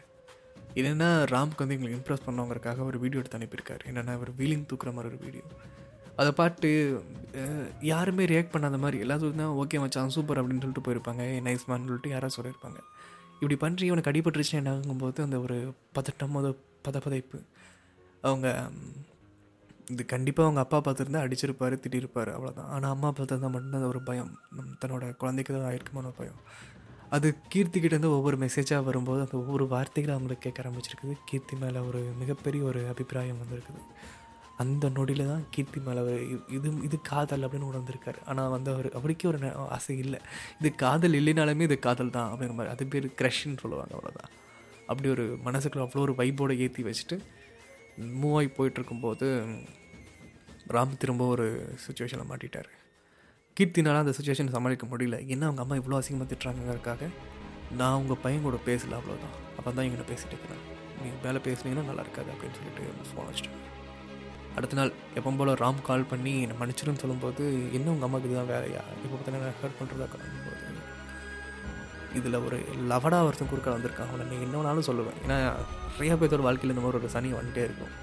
என்னென்னா 0.79 1.09
ராம்க்கு 1.33 1.63
வந்து 1.63 1.75
எங்களுக்கு 1.75 1.97
இம்ப்ரெஸ் 1.99 2.25
பண்ணவங்கிறக்காக 2.25 2.83
ஒரு 2.89 2.97
வீடியோ 3.03 3.19
எடுத்து 3.21 3.37
அனுப்பியிருக்காரு. 3.39 3.83
என்னென்னா 3.89 4.13
ஒரு 4.23 4.31
வீலிங் 4.39 4.65
தூக்குற 4.71 4.91
மாதிரி 4.95 5.11
ஒரு 5.13 5.19
வீடியோ 5.25 5.43
அதை 6.21 6.31
பார்த்து 6.39 6.69
யாருமே 7.91 8.23
ரியாக்ட் 8.31 8.53
பண்ணாத 8.53 8.77
மாதிரி 8.83 8.97
எல்லாத்துக்கும் 9.05 9.41
தான் 9.43 9.55
ஓகே 9.61 9.79
மச்சான் 9.83 10.13
சூப்பர் 10.15 10.39
அப்படின்னு 10.41 10.63
சொல்லிட்டு 10.63 10.85
போயிருப்பாங்க. 10.87 11.23
நைஸ் 11.47 11.65
மேன் 11.69 11.87
சொல்லிட்டு 11.89 12.13
யாராவது 12.13 12.37
சொல்லியிருப்பாங்க. 12.37 12.79
இப்படி 13.39 13.57
பண்ணுறீங்க 13.63 13.91
இவனுக்கு 13.91 14.11
அடிபட்டுருச்சுன்னா 14.11 14.61
என்னங்கும்போது 14.63 15.21
அந்த 15.27 15.39
ஒரு 15.45 15.57
பதட்டம் 15.97 16.37
ஒரு 16.41 16.51
பதப்பதைப்பு. 16.87 17.39
அவங்க 18.27 18.47
இது 19.93 20.03
கண்டிப்பாக 20.13 20.47
அவங்க 20.47 20.61
அப்பா 20.65 20.77
பார்த்துருந்தா 20.85 21.19
அடிச்சிருப்பார் 21.25 21.75
திட்டிருப்பார் 21.83 22.31
அவ்வளோதான் 22.35 22.71
ஆனால் 22.75 22.93
அம்மா 22.95 23.09
பார்த்துருந்தா 23.17 23.49
மட்டும்தான் 23.53 23.91
ஒரு 23.93 24.01
பயம். 24.09 24.31
தன்னோட 24.81 25.05
குழந்தைக்கு 25.21 25.51
தான் 25.55 25.67
ஆயிருக்குமான 25.69 26.11
பயம். 26.19 26.39
அது 27.15 27.27
கீர்த்திக்கிட்டேருந்து 27.53 28.11
ஒவ்வொரு 28.15 28.37
மெசேஜாக 28.43 28.83
வரும்போது 28.87 29.21
அந்த 29.25 29.35
ஒவ்வொரு 29.41 29.65
வார்த்தைகளை 29.73 30.13
அவங்களுக்கு 30.15 30.45
கேட்க 30.45 30.63
ஆரம்பிச்சிருக்குது. 30.63 31.13
கீர்த்தி 31.29 31.55
மேலே 31.61 31.81
ஒரு 31.89 31.99
மிகப்பெரிய 32.21 32.63
ஒரு 32.71 32.81
அபிப்பிராயம் 32.93 33.41
வந்திருக்குது. 33.43 33.81
அந்த 34.63 34.85
நொடியில் 34.97 35.29
தான் 35.31 35.45
கீர்த்தி 35.55 35.79
மேலே 35.87 35.99
அவர் 36.03 36.19
இது 36.57 36.69
இது 36.87 36.97
காதல் 37.11 37.45
அப்படின்னு 37.47 37.69
உணர்ந்திருக்காரு. 37.71 38.19
ஆனால் 38.31 38.53
வந்து 38.55 38.69
அவர் 38.75 38.89
அவருக்கே 38.99 39.29
ஒரு 39.31 39.39
ஆசை 39.77 39.97
இல்லை. 40.05 40.19
இது 40.61 40.69
காதல் 40.85 41.17
இல்லைனாலுமே 41.19 41.67
இது 41.69 41.77
காதல் 41.87 42.15
தான் 42.17 42.29
அப்படிங்கிற 42.31 42.57
மாதிரி. 42.59 42.73
அது 42.75 42.91
பேர் 42.93 43.07
க்ரஷ்ன்னு 43.21 43.61
சொல்லுவாங்க 43.63 43.93
அவ்வளோதான் 43.97 44.31
அப்படி 44.91 45.07
ஒரு 45.15 45.23
மனசுக்குள்ள 45.47 45.85
அவ்வளோ 45.85 46.03
ஒரு 46.07 46.13
வைப்போடு 46.19 46.53
ஏற்றி 46.65 46.83
வச்சுட்டு 46.89 47.15
மூவ் 48.21 48.35
ஆகி 48.39 48.49
போயிட்டுருக்கும்போது 48.57 49.27
ராம் 50.75 50.97
திரும்ப 51.01 51.25
ஒரு 51.33 51.45
சுச்சுவேஷனில் 51.83 52.29
மாட்டிட்டார். 52.31 52.69
கீர்த்தினால் 53.57 54.01
அந்த 54.03 54.13
சுச்சுவேஷன் 54.17 54.55
சமாளிக்க 54.55 54.85
முடியல. 54.91 55.17
என்ன 55.33 55.45
அவங்க 55.45 55.61
அம்மா 55.63 55.75
இவ்வளோ 55.81 55.99
அசிங்கமாக 55.99 56.27
திட்டுறாங்கிறதுக்காக 56.31 57.09
நான் 57.79 57.99
உங்கள் 58.01 58.21
பையன் 58.23 58.45
கூட 58.47 58.57
பேசல 58.67 58.97
அவ்வளோதான் 58.99 59.35
அப்போ 59.57 59.69
தான் 59.71 59.85
எங்கிட்ட 59.85 60.05
பேசிட்டு 60.11 60.33
இருக்கிறேன். 60.35 60.61
நீங்கள் 61.01 61.23
மேலே 61.25 61.39
பேசுனீங்கன்னா 61.47 61.87
நல்லா 61.89 62.05
இருக்காது 62.05 62.29
அப்படின்னு 62.33 62.57
சொல்லிட்டு 62.59 62.83
ஃபோன் 63.09 63.27
வச்சிட்டேன் 63.29 63.57
அடுத்த 64.57 64.77
நாள் 64.79 64.91
எப்போ 65.17 65.31
போல் 65.39 65.53
ராம் 65.63 65.81
கால் 65.87 66.09
பண்ணி 66.11 66.31
என்னை 66.43 66.55
மன்னிச்சிடுன்னு 66.61 67.03
சொல்லும்போது 67.03 67.43
என்ன 67.77 67.91
உங்கள் 67.93 68.07
அம்மாவுக்கு 68.07 68.29
இதுதான் 68.29 68.51
வேலையா? 68.53 68.81
இப்போ 69.03 69.15
பார்த்தீங்கன்னா 69.15 69.51
ஹெல்ப் 69.61 69.79
பண்ணுறதா 69.79 70.07
இதில் 72.15 72.37
ஒரு 72.45 72.57
லவடாக 72.89 73.27
ஒருத்தன் 73.27 73.49
குறுக்க 73.49 73.69
வந்திருக்கான். 73.71 74.09
அவனை 74.11 74.25
நீங்கள் 74.29 74.47
என்ன 74.47 74.57
வேணாலும் 74.61 74.87
சொல்லுவேன். 74.89 75.17
ஏன்னா 75.23 75.37
நிறையா 75.97 76.15
பேர்த்தோட 76.19 76.45
வாழ்க்கையில் 76.47 76.75
இந்த 76.75 76.83
மாதிரி 76.85 76.99
ஒரு 77.03 77.13
சனி 77.15 77.31
வந்துட்டே 77.39 77.63
இருக்கும். 77.67 77.93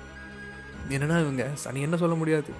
என்னென்னா 0.89 1.19
இவங்க 1.25 1.51
சனி 1.55 1.81
என்ன 1.81 1.97
சொல்ல 1.97 2.15
முடியாது. 2.15 2.53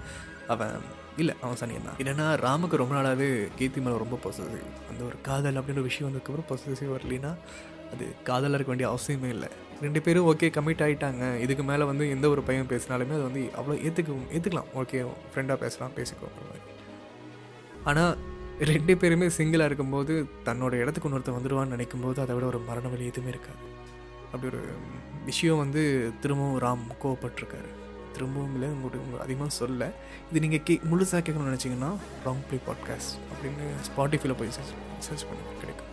அவன் 0.49 0.75
இல்லை 1.17 1.35
அவன் 1.41 1.57
சனி 1.57 1.75
என்ன? 1.75 1.91
என்னென்னா 2.03 2.27
ராமுக்கு 2.45 2.81
ரொம்ப 2.81 2.95
நாளாகவே 2.95 3.29
கீர்த்தி 3.59 3.81
மேலே 3.81 3.97
ரொம்ப 3.97 4.19
பொசசிவ் 4.25 4.71
அந்த 4.91 5.01
ஒரு 5.05 5.17
காதல் 5.23 5.59
அப்படின்ற 5.61 5.83
விஷயம் 5.83 6.09
வந்ததுக்கப்புறம் 6.09 6.49
பொசசிவ் 6.51 6.95
வரலினா 6.95 7.33
அது 7.93 8.05
காதலாக 8.29 8.57
இருக்க 8.59 8.73
வேண்டிய 8.73 8.89
அவசியமே 8.93 9.29
இல்லை. 9.29 9.49
ரெண்டு 9.83 10.01
பேரும் 10.03 10.27
ஓகே 10.31 10.49
கமிட் 10.57 10.83
ஆகிட்டாங்க 10.87 11.25
இதுக்கு 11.45 11.63
மேலே 11.63 11.85
வந்து 11.85 12.11
எந்த 12.11 12.29
ஒரு 12.29 12.43
பையன் 12.43 12.71
பேசினாலுமே 12.73 13.15
அது 13.19 13.27
வந்து 13.29 13.43
அவ்வளோ 13.59 13.77
ஏற்றுக்க 13.87 14.19
ஏற்றுக்கலாம் 14.37 14.71
ஓகே 14.83 15.01
ஃப்ரெண்டாக 15.33 15.57
பேசலாம் 15.65 15.97
பேசிக்கோ 15.97 16.29
ஆனால் 17.85 18.15
ரெண்டு 18.61 18.97
பேருமே 18.97 19.27
சிங்கிளாக 19.27 19.65
இருக்கும்போது 19.65 20.27
தன்னோட 20.45 20.73
இடத்துக்கு 20.73 21.09
இன்னொருத்தர் 21.09 21.37
வந்துடுவான்னு 21.39 21.75
நினைக்கும் 21.77 22.01
போது 22.01 22.21
அதை 22.23 22.35
விட 22.35 22.47
ஒரு 22.47 22.59
மரண 22.59 22.89
வழி 22.89 23.05
எதுவுமே 23.05 23.29
இருக்காது. 23.29 23.65
அப்படி 24.25 24.57
ஒரு 24.57 24.65
விஷயம் 25.25 25.57
வந்து 25.57 26.13
திரும்பவும் 26.21 26.61
ராம் 26.61 26.85
கோவப்பட்டிருக்காரு. 27.03 27.71
திரும்பவும் 28.13 28.53
இல்லை 28.53 28.69
உங்களுக்கு 28.69 29.21
அதிகமாக 29.21 29.51
சொல்ல 29.51 29.93
இது 30.31 30.41
நீங்கள் 30.41 30.63
கே 30.63 30.81
முழுசாக 30.91 31.21
கேட்கணும்னு 31.27 31.53
நினச்சிங்கன்னா 31.53 31.91
ராங் 32.27 32.43
ப்ளே 32.49 32.59
பாட்காஸ்ட் 32.69 33.15
அப்படின்னு 33.33 33.67
ஸ்பாட்டிஃபைல 33.89 34.39
போய் 34.39 34.51
சர்ச் 34.51 34.75
சர்ச் 34.99 35.25
பண்ணி 35.29 35.59
கிடைக்கும். 35.61 35.93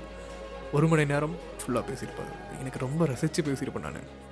ஒரு 0.71 0.87
மணி 0.87 1.05
நேரம் 1.05 1.35
ஃபுல்லாக 1.61 1.83
பேசியிருப்பாரு 1.89 2.33
எனக்கு 2.59 2.79
ரொம்ப 2.79 3.05
ரசித்து 3.05 3.43
பேசியிருப்பேன் 3.43 3.79
நான். 3.79 4.29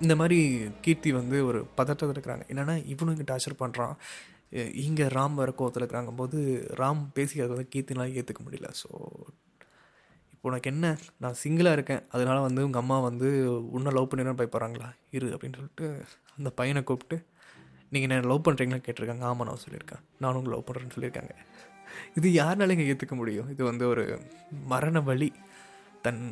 இந்த 0.00 0.16
மாதிரி 0.16 0.70
கீர்த்தி 0.80 1.12
வந்து 1.12 1.46
ஒரு 1.46 1.66
பதட்டத்தில் 1.76 2.12
இருக்கிறாங்க. 2.16 2.42
என்னென்னா 2.52 2.86
இவனும் 2.86 3.16
இங்கே 3.16 3.34
டார்ச்சர் 3.34 3.60
பண்ணுறான் 3.60 3.94
இங்கே 4.84 5.06
ராம் 5.16 5.34
வர 5.34 5.50
கோவத்தில் 5.58 5.82
இருக்கிறாங்க 5.82 6.12
போது 6.20 6.38
ராம் 6.80 7.02
பேசி 7.16 7.42
அதை 7.44 7.52
வந்து 7.54 7.72
கீர்த்தினால 7.74 8.14
ஏற்றுக்க 8.20 8.42
முடியல. 8.46 8.68
ஸோ 8.82 8.88
இப்போ 10.32 10.48
உனக்கு 10.50 10.70
என்ன? 10.72 10.86
நான் 11.22 11.38
சிங்கிளாக 11.42 11.76
இருக்கேன். 11.78 12.02
அதனால் 12.14 12.44
வந்து 12.46 12.64
உங்கள் 12.66 12.82
அம்மா 12.82 12.96
வந்து 13.08 13.28
உன்னை 13.76 13.92
லவ் 13.96 14.08
பண்ணிடணும் 14.10 14.40
பயப்படுறாங்களா 14.40 14.88
இரு 15.16 15.28
அப்படின்னு 15.34 15.58
சொல்லிட்டு 15.60 15.86
அந்த 16.38 16.50
பையனை 16.60 16.82
கூப்பிட்டு 16.90 17.16
நீங்கள் 17.92 18.08
என்ன 18.08 18.28
லவ் 18.30 18.46
பண்ணுறீங்களா 18.46 18.80
கேட்டிருக்காங்க. 18.86 19.24
ஆமாம் 19.30 19.48
நான் 19.48 19.62
சொல்லியிருக்கேன். 19.64 20.02
நானும் 20.22 20.38
உங்களை 20.40 20.54
லவ் 20.56 20.66
பண்ணுறேன்னு 20.68 20.94
சொல்லியிருக்காங்க. 20.96 21.34
இது 22.18 22.28
யாருனாலும் 22.32 22.74
இங்கே 22.76 22.88
ஏற்றுக்க 22.92 23.14
முடியும்? 23.14 23.50
இது 23.50 23.62
வந்து 23.64 23.84
ஒரு 23.88 24.04
மரண 24.72 25.00
வழி. 25.00 25.30
தன் 26.02 26.22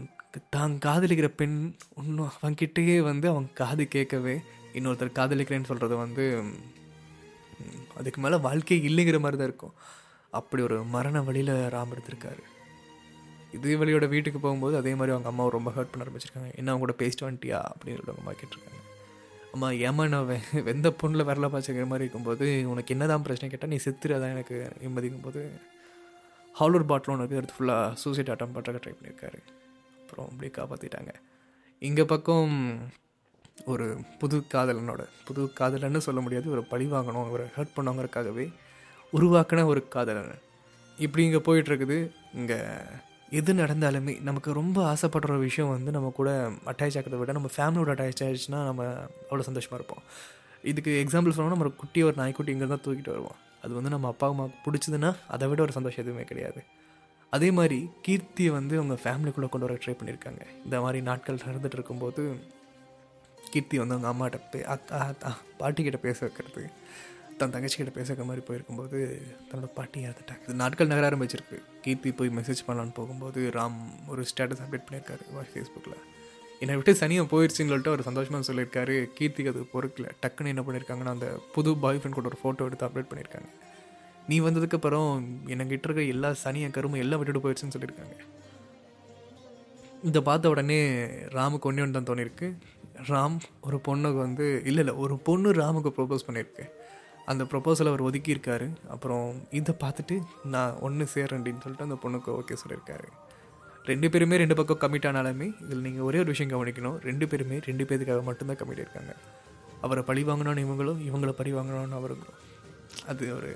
தான் 0.54 0.75
காதலிக்கிற 0.87 1.28
பெண் 1.40 1.58
இன்னும் 2.02 2.32
அவன்கிட்டயே 2.32 2.96
வந்து 3.02 3.28
அவன் 3.28 3.46
காது 3.61 3.85
கேட்கவே 3.94 4.35
இன்னொருத்தர் 4.78 5.18
காதலிக்கிறேன்னு 5.18 5.70
சொல்கிறது 5.70 5.96
வந்து 5.96 6.25
அதுக்கு 7.98 8.20
மேலே 8.20 8.36
வாழ்க்கை 8.36 8.78
இல்லைங்கிற 8.88 9.18
மாதிரி 9.20 9.38
தான் 9.40 9.48
இருக்கும். 9.50 9.74
அப்படி 10.32 10.62
ஒரு 10.62 10.78
மரண 10.94 11.22
வழியில் 11.22 11.54
ராம் 11.74 11.92
எடுத்திருக்காரு. 11.94 12.42
இதே 13.56 13.74
வழியோட 13.80 14.08
வீட்டுக்கு 14.08 14.40
போகும்போது 14.40 14.76
அதே 14.76 14.94
மாதிரி 14.94 15.14
அவங்க 15.14 15.28
அம்மாவை 15.32 15.50
ரொம்ப 15.50 15.70
ஹர்ட் 15.76 15.92
பண்ண 15.92 16.04
ஆரம்பிச்சிருக்காங்க. 16.04 16.50
என்ன 16.54 16.70
அவங்க 16.72 16.84
கூட 16.86 16.94
பேசிட்டு 17.02 17.26
வந்துட்டியா? 17.28 17.60
அப்படின்னு 17.72 17.98
சொல்லி 17.98 18.12
அவங்க 18.12 18.24
அம்மா 18.24 18.34
கேட்டிருக்காங்க. 18.40 18.82
அம்மா 19.54 19.68
ஏமா 19.88 20.04
நான் 20.08 20.26
வெ 20.26 20.36
வெந்த 20.62 20.88
பொண்ணில் 21.00 21.28
வரல 21.28 21.48
பாய்ச்சிக்கிற 21.52 21.84
மாதிரி 21.86 22.04
இருக்கும்போது 22.04 22.46
உனக்கு 22.72 22.94
என்னதான் 22.94 23.22
பிரச்சனை 23.22 23.48
கேட்டால் 23.50 23.70
நீ 23.70 23.78
செத்துரு 23.84 24.16
அதான் 24.16 24.34
எனக்கு 24.34 24.56
நிம்மதிக்கும் 24.82 25.26
போது 25.26 25.42
ஹாலூர் 26.54 26.88
பாட்டில் 26.90 27.12
ஒன்று 27.14 27.38
எடுத்து 27.38 27.56
ஃபுல்லாக 27.56 27.94
சூசைட் 28.02 28.32
அட்டம் 28.34 28.54
பண்ணுறக்க 28.56 28.80
ட்ரை 28.84 28.92
பண்ணியிருக்காரு 28.96 29.40
அப்புறம் 30.02 30.28
அப்படியே 30.28 30.52
காப்பாற்றிட்டாங்க 30.58 31.12
இங்கே 31.82 32.04
பக்கம் 32.04 32.54
ஒரு 33.72 33.86
புது 34.20 34.36
காதலனோட 34.54 35.02
புது 35.25 35.42
காதலன்னு 35.60 35.98
சொல்ல 35.98 36.20
முடியாது 36.20 36.50
ஒரு 36.50 36.62
பழி 36.64 36.86
வாங்கணும் 36.86 37.32
ஒரு 37.36 37.44
ஹர்ட் 37.56 37.75
பண்ணவங்கிறதுக்காகவே 37.76 38.46
உருவாக்கின 39.12 39.64
ஒரு 39.64 39.88
காதலன். 39.88 40.32
இப்படி 40.98 41.25
இங்கே 41.25 41.40
போயிட்டுருக்குது. 41.48 41.96
இங்கே 42.34 42.58
எது 43.38 43.52
நடந்தாலுமே 43.52 44.22
நமக்கு 44.22 44.52
ரொம்ப 44.52 44.78
ஆசைப்படுற 44.92 45.30
ஒரு 45.30 45.38
விஷயம் 45.38 45.72
வந்து 45.75 45.90
நம்ம 45.90 46.08
கூட 46.10 46.30
அட்டாச் 46.70 46.96
ஆகிறத 46.98 47.18
விட 47.18 47.32
நம்ம 47.32 47.48
ஃபேமிலியோட 47.56 47.90
அட்டாச் 47.94 48.22
ஆகிடுச்சுன்னா 48.26 48.60
நம்ம 48.64 48.82
அவ்வளோ 49.28 49.40
சந்தோஷமாக 49.40 49.78
இருப்போம். 49.80 50.02
இதுக்கு 50.64 50.92
எக்ஸாம்பிள் 51.04 51.34
சொல்லணும்னா 51.36 51.56
நம்ம 51.56 51.68
குட்டி 51.68 52.02
ஒரு 52.02 52.16
நாய்க்குட்டி 52.16 52.52
இங்கே 52.52 52.66
தான் 52.66 52.84
தூக்கிட்டு 52.86 53.14
வருவோம். 53.14 53.38
அது 53.62 53.75
வந்து 53.75 53.90
நம்ம 53.90 54.08
அப்பா 54.08 54.28
அம்மாவுக்கு 54.28 54.58
பிடிச்சதுன்னா 54.66 55.14
அதை 55.26 55.48
விட 55.48 55.62
ஒரு 55.62 55.72
சந்தோஷம் 55.72 56.04
எதுவுமே 56.04 56.25
கிடையாது. 56.25 56.62
அதே 57.32 57.50
மாதிரி 57.50 57.90
கீர்த்தியை 58.06 58.50
வந்து 58.58 58.76
அவங்க 58.80 58.96
ஃபேமிலிக்குள்ளே 59.04 59.48
கொண்டு 59.48 59.66
வர 59.66 59.78
ட்ரை 59.84 59.94
பண்ணியிருக்காங்க. 60.00 60.42
இந்த 60.64 60.80
மாதிரி 60.80 61.00
நாட்கள் 61.02 61.42
நடந்துகிட்டு 61.46 61.78
இருக்கும்போது 61.80 62.22
கீர்த்தி 63.52 63.76
வந்து 63.82 63.94
அவங்க 63.94 64.08
அம்மாட்ட 64.12 64.38
பே 64.52 64.60
அக்கா 64.74 65.30
பாட்டிக்கிட்ட 65.60 66.00
பேச 66.06 66.18
வைக்கிறது 66.26 66.64
தன் 67.40 67.54
தங்கச்சிக்கிட்ட 67.54 67.92
பேச 67.96 68.06
வைக்கிற 68.10 68.26
மாதிரி 68.28 68.42
போயிருக்கும்போது 68.48 68.98
தன்னோட 69.48 69.68
பாட்டி 69.78 70.04
இறந்துட்டாங்க. 70.06 70.42
இது 70.46 70.54
நாட்கள் 70.60 70.90
நகர 70.92 71.08
ஆரம்பிச்சிருக்கு. 71.10 71.58
கீர்த்தி 71.84 72.10
போய் 72.18 72.30
மெசேஜ் 72.38 72.62
பண்ணலான்னு 72.68 72.94
போகும்போது 73.00 73.40
ராம் 73.56 73.80
ஒரு 74.12 74.22
ஸ்டேட்டஸ் 74.30 74.62
அப்டேட் 74.64 74.86
பண்ணியிருக்காரு 74.86 75.50
ஃபேஸ்புக்கில் 75.54 75.98
என்னை 76.62 76.74
விட்டு 76.76 76.92
சனியாக 77.00 77.28
போயிடுச்சுன்னு 77.32 77.72
சொல்லிட்டு 77.72 78.08
சந்தோஷமாக 78.08 78.46
சொல்லியிருக்காரு. 78.48 78.94
கீர்த்திக்கு 79.16 79.52
அது 79.52 79.62
பொறுக்கல. 79.74 80.06
டக்குன்னு 80.22 80.52
என்ன 80.52 80.62
பண்ணியிருக்காங்கன்னா 80.66 81.14
அந்த 81.16 81.28
புது 81.56 81.72
பாய் 81.82 81.98
ஃப்ரெண்ட் 81.98 82.18
கூட 82.18 82.30
ஒரு 82.32 82.40
ஃபோட்டோ 82.42 82.68
எடுத்து 82.68 82.86
அப்டேட் 82.86 83.10
பண்ணியிருக்காங்க. 83.10 83.50
நீ 84.30 84.36
வந்ததுக்கப்புறம் 84.46 85.10
என்கிட்ட 85.52 85.86
இருக்க 85.88 86.04
எல்லா 86.14 86.30
சனியை 86.44 86.70
கருமும் 86.76 87.02
எல்லாம் 87.04 87.20
விட்டுட்டு 87.20 87.44
போயிடுச்சுன்னு 87.44 87.74
சொல்லியிருக்காங்க. 87.76 88.16
இதை 90.08 90.20
பார்த்த 90.28 90.52
உடனே 90.54 90.80
ராமுக்கு 91.36 91.68
ஒன்றே 91.68 91.84
ஒன்று 91.84 91.96
தான் 91.98 92.08
தோணிருக்கு 92.10 92.48
ராம் 93.10 93.36
ஒரு 93.66 93.78
பொண்ணுக்கு 93.88 94.18
வந்து 94.26 94.46
இல்லை 94.70 94.82
இல்லை 94.84 94.94
ஒரு 95.04 95.14
பொண்ணு 95.28 95.52
ராமுக்கு 95.60 95.90
ப்ரொப்போஸ் 95.98 96.26
பண்ணியிருக்கு. 96.28 96.64
அந்த 97.30 97.44
ப்ரொப்போசலை 97.52 97.90
அவர் 97.92 98.06
ஒதுக்கியிருக்காரு. 98.08 98.66
அப்புறம் 98.94 99.28
இதை 99.58 99.74
பார்த்துட்டு 99.84 100.16
நான் 100.54 100.78
ஒன்று 100.86 101.06
சேர்றேன்டின்னு 101.14 101.62
சொல்லிட்டு 101.64 101.88
அந்த 101.88 101.98
பொண்ணுக்கு 102.04 102.30
ஓகே 102.38 102.56
சொல்லியிருக்காரு. 102.62 103.08
ரெண்டு 103.90 104.10
பேருமே 104.10 104.36
ரெண்டு 104.42 104.54
பக்கம் 104.58 104.80
கமிட் 104.84 105.08
ஆனாலுமே 105.08 105.48
இதில் 105.64 105.84
நீங்கள் 105.86 106.06
ஒரே 106.08 106.18
ஒரு 106.22 106.30
விஷயம் 106.34 106.52
கவனிக்கணும். 106.54 106.98
ரெண்டு 107.08 107.24
பேருமே 107.32 107.58
ரெண்டு 107.68 107.84
பேருக்காக 107.90 108.22
மட்டும்தான் 108.28 108.60
கமிட் 108.62 108.82
இருக்காங்க 108.84 109.14
அவரை 109.86 110.02
பழி 110.10 110.22
வாங்கணும்னு 110.24 110.64
இவங்களும் 110.66 111.00
இவங்கள 111.08 111.32
பழி 111.40 111.52
வாங்கணும்னு 111.56 111.98
அவருங்களும் 112.00 112.40
அது 113.10 113.24
ஒரு 113.36 113.50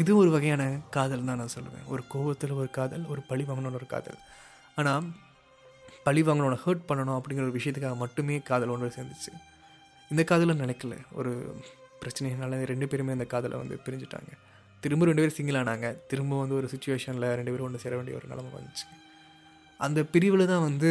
இது 0.00 0.10
ஒரு 0.16 0.30
வகையான 0.34 0.62
காதல் 0.96 1.24
தான் 1.28 1.40
நான் 1.42 1.54
சொல்லுவேன். 1.54 1.86
ஒரு 1.92 2.02
கோபத்தில் 2.12 2.58
ஒரு 2.60 2.68
காதல் 2.70 3.06
ஒரு 3.12 3.22
பழி 3.30 3.44
வாங்கணும்னு 3.48 3.80
ஒரு 3.80 3.88
காதல். 3.94 4.18
ஆனால் 4.80 5.06
பழி 6.04 6.22
வாங்கணும் 6.22 6.58
ஹர்ட் 6.64 6.84
பண்ணணும் 6.88 7.20
அப்படிங்கிற 7.20 7.48
ஒரு 7.48 7.58
விஷயத்துக்காக 7.58 7.96
மட்டுமே 7.96 8.38
காதல் 8.38 8.68
ஒன்று 8.68 8.92
சேர்ந்துச்சு. 8.96 9.32
இந்த 10.10 10.24
காதலை 10.24 10.54
நினைக்கல. 10.60 10.96
ஒரு 11.12 11.56
பிரச்சனைனால 12.00 12.64
ரெண்டு 12.64 12.88
பேருமே 12.88 13.12
அந்த 13.12 13.24
காதலை 13.24 13.58
வந்து 13.58 13.78
பிரிஞ்சுட்டாங்க. 13.84 14.30
திரும்ப 14.80 15.04
ரெண்டு 15.04 15.22
பேரும் 15.22 15.36
சிங்கிள் 15.36 15.62
ஆனாங்க. 15.62 16.06
திரும்ப 16.06 16.38
வந்து 16.38 16.54
ஒரு 16.54 16.68
சுச்சுவேஷனில் 16.74 17.34
ரெண்டு 17.34 17.50
பேரும் 17.50 17.66
ஒன்று 17.66 17.78
சேர 17.78 17.96
வேண்டிய 17.96 18.16
ஒரு 18.16 18.26
நிலமை 18.28 18.50
வந்துச்சு. 18.60 18.86
அந்த 19.78 20.04
பிரிவில் 20.04 20.46
தான் 20.46 20.62
வந்து 20.62 20.90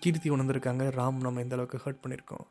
கீர்த்தி 0.00 0.30
உணர்ந்திருக்காங்க. 0.30 0.84
ராம் 0.98 1.24
நம்ம 1.26 1.40
எந்த 1.40 1.56
அளவுக்கு 1.56 1.90
ஹர்ட் 1.90 2.02
பண்ணியிருக்கோம் 2.02 2.46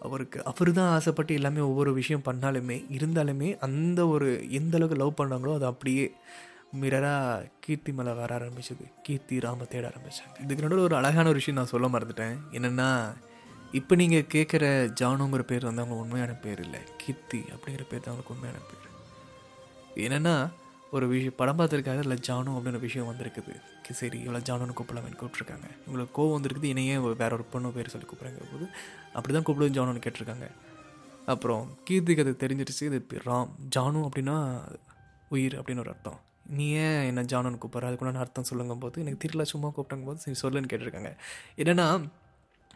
அவருக்கு 0.00 0.44
அவர் 0.44 0.72
தான் 0.72 0.90
ஆசைப்பட்டு 0.90 1.34
எல்லாமே 1.34 1.60
ஒவ்வொரு 1.60 1.92
விஷயம் 1.92 2.22
பண்ணாலுமே 2.24 2.76
இருந்தாலுமே 2.98 3.58
அந்த 3.58 4.06
ஒரு 4.06 4.50
எந்த 4.50 4.76
அளவுக்கு 4.76 5.04
லவ் 5.04 5.18
பண்ணாங்களோ 5.18 5.54
அது 5.54 5.66
அப்படியே 5.66 6.12
மிரராக 6.80 7.48
கீர்த்தி 7.64 7.92
மேலே 7.98 8.12
வர 8.18 8.30
ஆரம்பிச்சது. 8.38 8.84
கீர்த்தி 9.06 9.36
ராம 9.44 9.64
தேட 9.64 9.84
ஆரம்பிச்சாங்க. 9.90 10.34
இதுக்கு 10.44 10.64
நடுவில் 10.64 10.86
ஒரு 10.88 10.96
அழகான 10.96 11.28
ஒரு 11.32 11.40
விஷயம் 11.40 11.58
நான் 11.58 11.72
சொல்ல 11.72 11.88
மறந்துட்டேன். 11.94 12.36
என்னென்னா 12.56 12.88
இப்போ 13.78 13.94
நீங்கள் 14.00 14.28
கேட்குற 14.34 14.64
ஜானுங்கிற 15.00 15.42
பேர் 15.50 15.68
வந்து 15.68 15.82
அவங்க 15.82 15.96
உண்மையான 16.02 16.34
பேர் 16.44 16.60
இல்லை. 16.66 16.80
கீர்த்தி 17.02 17.40
அப்படிங்கிற 17.54 17.84
பேர் 17.90 18.04
தான் 18.04 18.12
அவங்களுக்கு 18.12 18.34
உண்மையான 18.36 18.60
பேர். 18.70 18.86
என்னென்னா 20.06 20.34
ஒரு 20.96 21.06
விஷயம் 21.12 21.38
படம் 21.40 21.58
பார்த்துருக்காங்க 21.58 22.04
இல்லை 22.06 22.18
ஜானு 22.28 22.54
அப்படின்ற 22.56 22.78
விஷயம் 22.84 23.08
வந்திருக்குது. 23.10 23.54
சரி 23.98 24.18
இவ்வளோ 24.24 24.40
ஜானுன்னு 24.48 24.76
கூப்பிடலாமேன்னு 24.78 25.20
கூப்பிட்ருக்காங்க 25.22 25.66
உங்களுக்கு 25.86 26.14
கோவம் 26.18 26.34
வந்திருக்குது 26.36 26.70
என்னையே 26.72 26.96
வேற 27.22 27.30
ஒரு 27.38 27.44
பொண்ணு 27.52 27.74
பேர் 27.76 27.92
சொல்லி 27.94 28.06
கூப்பிட்றாங்க 28.08 28.46
போது 28.52 28.66
அப்படி 29.16 29.32
தான் 29.34 29.46
கூப்பிடுவது 29.48 29.76
ஜானுன்னு 29.78 30.04
கேட்டிருக்காங்க. 30.06 30.48
அப்புறம் 31.32 31.64
கீர்த்திக்கு 31.88 32.24
அது 32.24 32.34
தெரிஞ்சிருச்சு 32.44 32.84
இது 32.88 33.00
ராம் 33.28 33.52
ஜானு 33.76 34.00
அப்படின்னா 34.08 34.36
உயிர் 35.34 35.58
அப்படின்னு 35.60 35.84
ஒரு 35.84 35.92
அர்த்தம். 35.94 36.20
நீ 36.48 36.68
ஏன் 36.68 37.02
என்ன 37.02 37.22
ஜானுன்னு 37.22 37.58
கூப்பிட்ற? 37.58 37.88
அதுக்குள்ள 37.90 38.14
அர்த்தம் 38.14 38.44
சொல்லுங்கும் 38.50 38.78
போது 38.78 39.00
எனக்கு 39.00 39.18
திருவிழா 39.18 39.44
சும்மா 39.44 39.68
கூப்பிட்டங்கும் 39.68 40.04
போது 40.04 40.18
சரி 40.18 40.38
சொல்லுன்னு 40.42 40.70
கேட்டிருக்காங்க. 40.72 41.16
என்னென்னா 41.56 42.08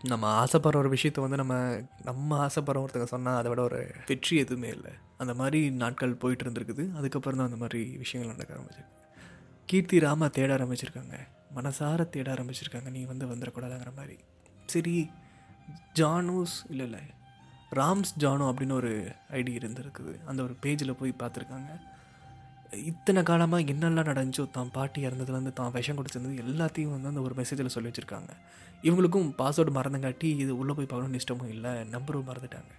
நம்ம 0.03 0.45
ஆசைப்படுற 0.45 0.77
ஒரு 0.77 0.91
விஷயத்த 0.93 1.21
வந்து 1.21 1.37
நம்ம 1.37 1.81
நம்ம 2.03 2.47
ஆசைப்படுற 2.47 2.85
ஒருத்தங்க 2.85 3.05
சொன்னால் 3.05 3.37
அதை 3.37 3.51
விட 3.51 3.63
ஒரு 3.63 3.95
வெற்றி 4.07 4.37
எதுவுமே 4.37 4.69
இல்லை. 4.69 4.91
அந்த 5.17 5.35
மாதிரி 5.35 5.71
நாட்கள் 5.71 6.15
போயிட்டு 6.15 6.45
இருந்திருக்குது. 6.45 6.95
அதுக்கப்புறம் 6.95 7.39
தான் 7.39 7.47
அந்த 7.47 7.59
மாதிரி 7.59 7.97
விஷயங்கள் 7.97 8.37
நடக்க 8.37 8.55
ஆரம்பிச்சிருக்கு. 8.55 8.99
கீர்த்தி 9.65 9.99
ராமா 9.99 10.27
தேட 10.27 10.57
ஆரம்பிச்சிருக்காங்க. 10.57 11.17
மனசார 11.57 12.09
தேட 12.09 12.33
ஆரம்பிச்சிருக்காங்க. 12.33 12.91
நீ 12.91 13.05
வந்து 13.05 13.27
வந்துடக்கூடாதுங்கிற 13.27 13.97
மாதிரி. 13.97 14.19
சரி 14.67 15.11
ஜானூஸ் 15.95 16.57
இல்லை 16.69 16.87
இல்லை 16.87 17.01
ராம்ஸ் 17.71 18.13
ஜானோ 18.19 18.53
அப்படின்னு 18.53 18.73
ஒரு 18.73 19.13
ஐடி 19.31 19.53
இருந்திருக்குது. 19.59 20.25
அந்த 20.25 20.43
ஒரு 20.43 20.57
பேஜில் 20.63 20.93
போய் 20.93 21.15
பார்த்துருக்காங்க. 21.19 21.91
இத்தனை 22.91 23.21
காலமாக 23.23 23.71
என்னெல்லாம் 23.73 24.09
நடந்துச்சோ 24.11 24.45
தான் 24.57 24.71
பாட்டி 24.77 24.99
இறந்ததுலேருந்து 25.07 25.53
தான் 25.59 25.73
விஷம் 25.77 25.99
குடிச்சிருந்தது 25.99 26.43
எல்லாத்தையும் 26.45 26.95
வந்து 26.95 27.11
அந்த 27.11 27.23
ஒரு 27.27 27.35
மெசேஜில் 27.41 27.75
சொல்லி 27.75 27.91
வச்சுருக்காங்க. 27.91 28.31
இவங்களுக்கும் 28.87 29.29
பாஸ்வேர்டு 29.41 29.73
மறந்தங்காட்டி 29.79 30.29
இது 30.45 30.53
உள்ளே 30.61 30.75
போய் 30.79 30.89
பார்க்கணும்னு 30.93 31.21
இஷ்டமும் 31.23 31.53
இல்லை 31.55 31.73
நம்பரும் 31.95 32.29
மறந்துட்டாங்க. 32.31 32.73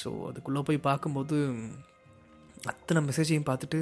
ஸோ 0.00 0.10
அதுக்குள்ளே 0.28 0.62
போய் 0.68 0.86
பார்க்கும்போது 0.88 1.36
அத்தனை 2.72 3.00
மெசேஜையும் 3.08 3.48
பார்த்துட்டு 3.50 3.80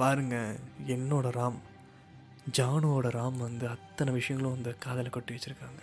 பாருங்கள் 0.00 0.58
என்னோட 0.96 1.28
ராம் 1.38 1.60
ஜானுவோட 2.58 3.08
ராம் 3.18 3.38
வந்து 3.46 3.64
அத்தனை 3.76 4.12
விஷயங்களும் 4.18 4.56
அந்த 4.58 4.70
காதலை 4.84 5.10
கொட்டி 5.10 5.34
வச்சுருக்காங்க. 5.36 5.82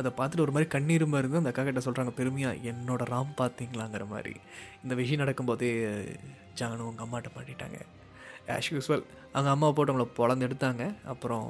அதை 0.00 0.10
பார்த்துட்டு 0.18 0.44
ஒரு 0.46 0.54
மாதிரி 0.56 0.68
கண்ணீர் 0.74 1.04
இருந்து 1.20 1.40
அந்த 1.40 1.52
அக்கா 1.52 1.62
கிட்ட 1.68 1.82
சொல்கிறாங்க 1.86 2.12
பெருமையாக 2.20 2.62
என்னோட 2.72 3.02
ராம் 3.12 3.32
பார்த்தீங்களாங்கிற 3.42 4.06
மாதிரி. 4.14 4.34
இந்த 4.84 4.94
விஷயம் 5.00 5.22
நடக்கும்போதே 5.24 5.70
ஜானு 6.60 6.88
உங்கள் 6.90 7.06
அம்மாட்ட 7.06 7.30
மாட்டிட்டாங்க. 7.36 7.78
ஆஸ் 8.56 8.72
யூஸ்வல் 8.74 9.04
அவங்க 9.34 9.50
அம்மா 9.54 9.68
போட்டு 9.76 9.92
அவங்கள 9.92 10.08
பொழந்து 10.18 10.46
எடுத்தாங்க. 10.48 10.84
அப்புறம் 11.12 11.46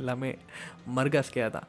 எல்லாமே 0.00 0.32
மர்காஸ்கே 0.96 1.46
தான் 1.58 1.68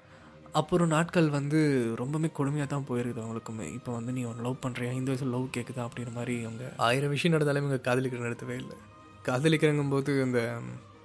அப்புறம் 0.59 0.91
நாட்கள் 0.93 1.27
வந்து 1.35 1.59
ரொம்பவே 2.01 2.29
கொடுமையாக 2.37 2.69
தான் 2.71 2.85
போயிருக்குது 2.89 3.21
அவங்களுக்குமே. 3.23 3.67
இப்போ 3.77 3.91
வந்து 3.97 4.11
நீ 4.17 4.23
ஒன்று 4.31 4.45
லவ் 4.47 4.63
பண்ணுறியா 4.65 4.91
இந்த 4.97 5.09
வயசில் 5.11 5.33
லவ் 5.35 5.45
கேட்குதா 5.55 5.85
அப்படின்ற 5.87 6.11
மாதிரி 6.17 6.35
அவங்க 6.47 6.65
ஆயிரம் 6.87 7.13
விஷயம் 7.13 7.35
நடந்தாலும் 7.35 7.63
இவங்க 7.63 7.79
காதலிக்கிற 7.87 8.21
நடத்தவே 8.27 8.57
இல்லை. 8.63 8.77
காதலிக்கிறங்கும்போது 9.29 10.13
அந்த 10.27 10.41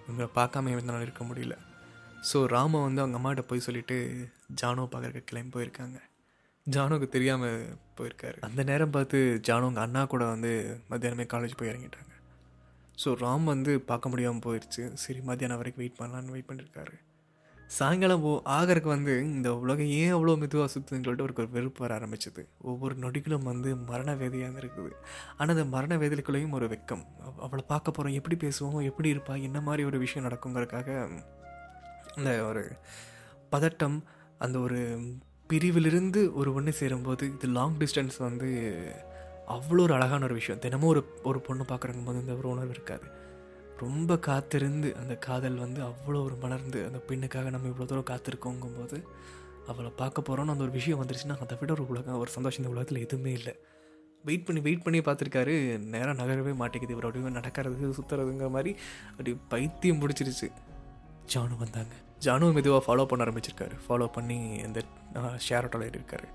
இவங்களை 0.06 0.28
பார்க்காம 0.38 0.70
என்னால் 0.75 1.06
இருக்க 1.06 1.25
முடியல. 1.30 1.56
ஸோ 2.32 2.46
ராம 2.46 2.82
வந்து 2.82 3.02
அவங்க 3.02 3.18
அம்மாட்ட 3.18 3.40
போய் 3.40 3.60
சொல்லிட்டு 3.60 4.28
ஜானோ 4.62 4.88
பார்க்குறக்கு 4.92 5.25
கிளம்பி 5.25 5.60
போயிருக்காங்க. 5.60 6.00
ஜானுவுக்கு 6.70 7.08
தெரியாமல் 7.08 7.76
போயிருக்காரு. 7.96 8.37
அந்த 8.40 8.62
நேரம் 8.62 8.90
பார்த்து 8.90 9.40
ஜானு 9.48 9.60
உங்கள் 9.60 9.82
அண்ணா 9.82 10.04
கூட 10.04 10.25
வந்து 10.25 10.80
மத்தியானமே 10.90 11.26
காலேஜ் 11.32 11.56
போய் 11.56 11.68
இறங்கிட்டாங்க. 11.68 12.06
ஸோ 13.04 13.08
ராம் 13.08 13.44
வந்து 13.44 13.80
பார்க்க 13.80 14.08
முடியாமல் 14.08 14.38
போயிடுச்சு 14.38 14.92
சரி 14.92 15.20
மத்தியானம் 15.20 15.56
வரைக்கும் 15.56 15.87
வெயிட் 15.87 16.10
பண்ணலான்னு 16.10 16.30
வெயிட் 16.30 16.48
பண்ணியிருக்காரு 16.48 17.06
சாயங்காலம் 17.66 18.20
போ 18.20 18.42
ஆகறதுக்கு 18.44 18.87
வந்து 18.87 19.20
இந்த 19.22 19.56
உலகம் 19.56 19.87
ஏன் 19.87 20.14
அவ்வளோ 20.14 20.38
மெதுவாக 20.38 20.72
சுற்றுதுன்னு 20.72 21.04
சொல்லிட்டு 21.04 21.22
ஒரு 21.22 21.48
வெறுப்பு 21.48 21.87
வர 21.87 21.98
ஆரம்பிச்சது. 21.98 22.48
ஒவ்வொரு 22.58 22.94
நொடிகளும் 22.94 23.42
வந்து 23.42 23.76
மரண 23.76 24.14
வேதியாக 24.14 24.60
இருக்குது. 24.60 24.90
ஆனால் 25.37 25.56
அந்த 25.56 25.64
மரண 25.64 25.96
வேதிகளுக்குள்ளேயும் 25.96 26.50
ஒரு 26.50 26.66
வெக்கம். 26.66 27.04
அவ- 27.20 27.42
அவளை 27.42 27.64
பார்க்க 27.68 27.90
போகிறோம் 27.90 28.12
எப்படி 28.12 28.48
பேசுவோம் 28.48 28.82
எப்படி 28.82 29.12
இருப்பா 29.12 29.42
என்ன 29.42 29.60
மாதிரி 29.60 29.84
ஒரு 29.84 29.98
விஷயம் 29.98 30.28
நடக்குங்கிறதுக்காக 30.28 31.08
அந்த 32.18 32.32
ஒரு 32.44 32.64
பதட்டம் 33.52 33.98
அந்த 34.38 34.56
ஒரு 34.58 34.80
பிரிவிலிருந்து 35.50 36.20
ஒரு 36.32 36.54
ஒன்று 36.54 36.72
சேரும்போது 36.72 37.25
இது 37.34 37.46
லாங் 37.48 37.76
டிஸ்டன்ஸ் 37.78 38.16
வந்து 38.18 38.48
அவ்வளோ 39.48 39.82
ஒரு 39.87 39.94
அழகான 39.94 40.25
ஒரு 40.25 40.34
விஷயம். 40.34 40.60
தினமும் 40.60 40.88
ஒரு 40.88 41.02
ஒரு 41.22 41.38
பொண்ணு 41.40 41.64
பார்க்குறங்க 41.68 42.02
போது 42.04 42.20
இந்த 42.20 42.34
ஒரு 42.34 42.48
உணர்வு 42.48 42.70
இருக்காது. 42.70 43.06
ரொம்ப 43.78 44.18
காத்திருந்து 44.18 44.88
அந்த 44.96 45.14
காதல் 45.16 45.56
வந்து 45.56 45.80
அவ்வளோ 45.82 46.20
ஒரு 46.25 46.37
மலர்ந்து 46.40 46.80
அந்த 46.87 47.00
பெண்ணுக்காக 47.08 47.50
நம்ம 47.50 47.68
இவ்வளோ 47.68 47.84
தூரம் 47.84 48.10
காத்திருக்கோங்கும்போது 48.10 48.98
அவளை 49.66 49.90
பார்க்க 49.96 50.26
போகிறோன்னு 50.28 50.54
அந்த 50.54 50.64
ஒரு 50.66 50.70
விஷயம் 50.70 51.00
வந்துருச்சுன்னா 51.02 51.37
அதை 51.44 51.56
விட 51.60 51.72
ஒரு 51.72 51.84
உலகம் 51.88 52.18
ஒரு 52.18 52.30
சந்தோஷம் 52.30 52.62
இந்த 52.62 52.72
உலகத்தில் 52.75 53.04
எதுவுமே 53.06 53.32
இல்லை. 53.32 53.54
வெயிட் 54.25 54.46
பண்ணி 54.46 54.60
வெயிட் 54.60 54.82
பண்ணி 54.82 55.00
பார்த்துருக்காரு. 55.00 55.54
நேராக 55.94 56.16
நகரவே 56.22 56.54
மாட்டேங்குது. 56.54 56.94
இவர் 56.94 57.06
அப்படியே 57.06 57.32
நடக்கிறது 57.32 57.94
சுற்றுறதுங்கிற 57.98 58.50
மாதிரி 58.50 58.72
அப்படி 59.10 59.32
பைத்தியம் 59.48 60.00
பிடிச்சிருச்சு. 60.02 60.48
ஜானு 61.34 61.56
வந்தாங்க. 61.58 61.94
ஜானு 62.25 62.46
மெதுவாக 62.56 62.82
ஃபாலோ 62.87 63.04
பண்ண 63.10 63.25
ஆரம்பிச்சிருக்காரு. 63.25 63.76
ஃபாலோ 63.87 64.06
பண்ணி 64.16 64.38
இந்த 64.66 64.80
ஷேர் 65.46 65.66
ஆட்டோவில் 65.66 65.96
இருக்காரு. 65.98 66.28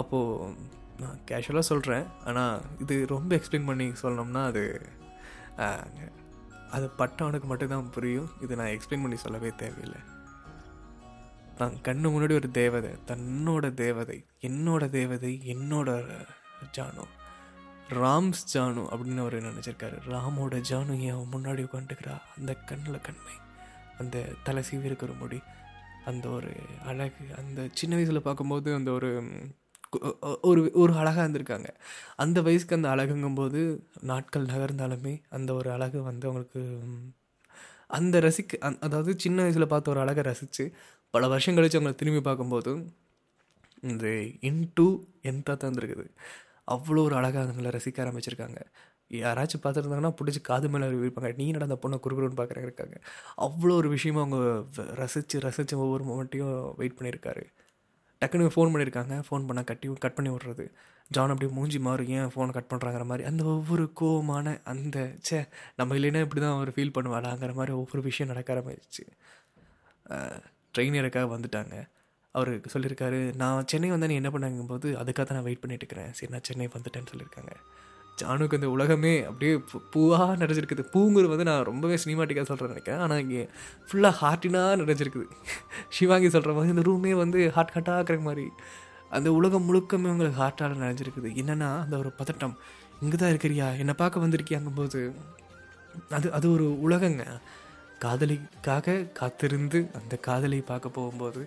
அப்போது 0.00 0.54
நான் 1.02 1.18
கேஷுவலாக 1.30 1.70
சொல்கிறேன் 1.70 2.06
ஆனால் 2.28 2.62
இது 2.82 2.94
ரொம்ப 3.14 3.30
எக்ஸ்பிளைன் 3.38 3.68
பண்ணி 3.70 3.86
சொல்லணும்னா 4.02 4.44
அது 4.50 4.64
அது 6.76 6.86
பட்டவனுக்கு 7.00 7.46
மட்டும்தான் 7.50 7.92
புரியும். 7.96 8.30
இது 8.44 8.58
நான் 8.60 8.72
எக்ஸ்பிளைன் 8.74 9.04
பண்ணி 9.04 9.18
சொல்லவே 9.24 9.50
தேவையில்லை. 9.62 10.00
தான் 11.60 11.76
கண்ணு 11.86 12.08
முன்னாடி 12.14 12.34
ஒரு 12.40 12.48
தேவதை 12.58 12.90
தன்னோட 13.10 13.74
தேவதை 13.84 14.18
என்னோட 14.48 14.84
தேவதை 14.98 15.32
என்னோட 15.54 15.88
ஜானு 16.76 17.04
ராம்ஸ் 18.02 18.44
ஜானு 18.52 18.82
அப்படின்னு 18.92 19.22
அவர் 19.24 19.36
நினச்சிருக்காரு? 19.48 19.98
ராமோட 20.14 20.56
ஜானு 20.70 20.94
ஏன் 21.10 21.28
முன்னாடி 21.34 21.62
உட்காந்துக்கிறா 21.68 22.16
அந்த 22.38 22.52
கண்ணில் 22.70 23.06
கண்மை. 23.06 23.34
அந்த 23.98 24.16
தலை 24.44 24.62
சீவி 24.70 24.84
இருக்கிற 24.84 25.12
முடி 25.12 25.38
அந்த 26.04 26.28
ஒரு 26.28 26.50
அழகு 26.84 27.24
அந்த 27.36 27.68
சின்ன 27.72 27.94
வயசில் 27.96 28.22
பார்க்கும்போது 28.22 28.74
அந்த 28.74 28.90
ஒரு 28.90 29.10
ஒரு 30.40 30.70
ஒரு 30.74 30.92
அழகாக 30.92 31.28
இருந்திருக்காங்க. 31.28 31.68
அந்த 32.16 32.42
வயசுக்கு 32.42 32.76
அந்த 32.76 32.88
அழகுங்கும்போது 32.88 33.60
நாட்கள் 34.00 34.46
நகர்ந்தாலுமே 34.46 35.14
அந்த 35.28 35.54
ஒரு 35.54 35.70
அழகு 35.70 36.02
வந்து 36.02 36.28
அவங்களுக்கு 36.28 36.62
அந்த 37.88 38.16
ரசிக்க 38.20 38.58
அந் 38.60 38.80
அதாவது 38.80 39.18
சின்ன 39.18 39.38
வயசில் 39.42 39.66
பார்த்த 39.66 39.90
ஒரு 39.90 40.00
அழகை 40.00 40.22
ரசித்து 40.22 40.64
பல 41.10 41.28
வருஷம் 41.28 41.56
கழிச்சு 41.56 41.78
அவங்களை 41.78 41.94
திரும்பி 41.94 42.20
பார்க்கும்போது 42.20 42.72
இந்த 43.82 44.06
இன்டூ 44.50 44.86
எந்த 45.22 45.56
இருந்திருக்குது. 45.60 46.06
அவ்வளோ 46.66 47.02
ஒரு 47.02 47.14
அழகாக 47.16 47.44
அதுங்களை 47.44 47.70
ரசிக்க 47.76 47.98
ஆரம்பிச்சிருக்காங்க. 48.04 48.60
யாராச்சும் 49.10 49.62
பார்த்துருந்தாங்கன்னா 49.64 50.12
பிடிச்சி 50.18 50.40
காது 50.48 50.66
மேலே 50.72 50.86
இருப்பாங்க 51.02 51.30
நீ 51.42 51.46
நடந்த 51.56 51.76
பொண்ணை 51.82 51.98
குறுகுறுன்னு 52.04 52.38
பார்க்குறாங்க 52.40 52.68
இருக்காங்க. 52.70 52.96
அவ்வளோ 53.46 53.74
ஒரு 53.80 53.88
விஷயமா 53.96 54.20
அவங்க 54.24 54.38
ரசித்து 55.02 55.40
ரசித்து 55.46 55.74
ஒவ்வொரு 55.84 56.04
மொமெண்ட்டையும் 56.10 56.54
வெயிட் 56.80 56.96
பண்ணியிருக்காரு. 56.98 57.44
டக்குன்னு 58.22 58.54
ஃபோன் 58.54 58.72
பண்ணியிருக்காங்க. 58.72 59.16
ஃபோன் 59.26 59.46
பண்ணால் 59.48 59.68
கட்டி 59.70 59.88
கட் 60.04 60.16
பண்ணி 60.16 60.30
விட்றது. 60.34 60.64
ஜான் 61.16 61.32
அப்படியே 61.32 61.50
மூஞ்சி 61.56 61.78
மாறு 61.86 62.04
ஏன் 62.16 62.30
ஃபோனை 62.32 62.52
கட் 62.56 62.70
பண்ணுறாங்கிற 62.70 63.04
மாதிரி? 63.10 63.24
அந்த 63.30 63.42
ஒவ்வொரு 63.52 63.84
கோவமான 64.00 64.56
அந்த 64.72 64.98
ச்சே 65.26 65.38
நம்ம 65.78 65.96
இல்லைன்னா 65.98 66.22
இப்படி 66.26 66.40
தான் 66.44 66.56
அவர் 66.56 66.72
ஃபீல் 66.76 66.94
பண்ணுவாளாங்கிற 66.96 67.54
மாதிரி 67.60 67.74
ஒவ்வொரு 67.82 68.02
விஷயம் 68.08 68.30
நடக்க 68.32 68.54
ஆரம்பிச்சிச்சு 68.54 69.04
ட்ரெயின் 70.74 70.98
இறக்காக 71.00 71.28
வந்துட்டாங்க. 71.34 71.76
அவர் 72.34 72.50
சொல்லியிருக்காரு 72.72 73.20
நான் 73.42 73.68
சென்னை 73.72 73.90
வந்தேன் 73.92 74.10
நீ 74.12 74.16
என்ன 74.22 74.30
பண்ணாங்கும்போது 74.34 74.88
அதுக்காக 75.02 75.24
தான் 75.24 75.38
நான் 75.38 75.48
வெயிட் 75.48 75.62
பண்ணிட்டு 75.62 75.84
இருக்கிறேன். 75.84 76.12
சரி 76.18 76.32
நான் 76.34 76.46
சென்னை 76.48 76.68
வந்துட்டேன்னு 76.76 77.10
சொல்லியிருக்காங்க. 77.12 77.54
ஜானுக்கு 78.20 78.58
இந்த 78.60 78.68
உலகமே 78.76 79.12
அப்படியே 79.24 79.52
பூவாக 79.68 79.90
பூவா 79.94 80.26
நிறைஞ்சிருக்குது 80.42 80.84
பூங்குறது 80.94 81.32
வந்து 81.32 81.46
நான் 81.50 81.66
ரொம்பவே 81.70 81.96
சினிமாட்டிக்காக 82.04 82.46
சொல்கிறேன் 82.50 82.72
நினைக்கிறேன். 82.74 83.02
ஆனால் 83.04 83.20
இங்கே 83.24 83.42
ஃபுல்லாக 83.88 84.14
ஹார்ட்டினாக 84.22 84.78
நிறைஞ்சிருக்குது 84.82 85.26
சிவாங்கி 85.96 86.30
சொல்கிற 86.34 86.54
மாதிரி 86.56 86.74
இந்த 86.74 86.84
ரூமே 86.90 87.12
வந்து 87.22 87.40
ஹார்ட் 87.56 87.74
ஹார்ட்டாக 87.74 88.00
இருக்கிற 88.00 88.26
மாதிரி. 88.28 88.46
அந்த 89.10 89.28
உலகம் 89.32 89.66
முழுக்கமே 89.68 90.10
உங்களுக்கு 90.14 90.40
ஹார்ட்டால் 90.42 90.80
நிறைஞ்சிருக்குது 90.84 91.30
என்னென்னா 91.42 91.70
அந்த 91.84 91.94
ஒரு 92.02 92.12
பதட்டம். 92.20 92.56
இங்கே 93.00 93.16
தான் 93.16 93.32
இருக்கிறியா? 93.34 93.68
என்னை 93.82 93.94
பார்க்க 94.02 94.24
வந்திருக்கியாங்கும்போது 94.24 95.00
அது 96.10 96.28
அது 96.32 96.46
ஒரு 96.56 96.66
உலகங்க. 96.86 97.24
காதலிக்காக 98.04 98.96
காத்திருந்து 99.18 99.78
அந்த 99.98 100.14
காதலை 100.26 100.60
பார்க்க 100.62 100.96
போகும்போது 100.98 101.40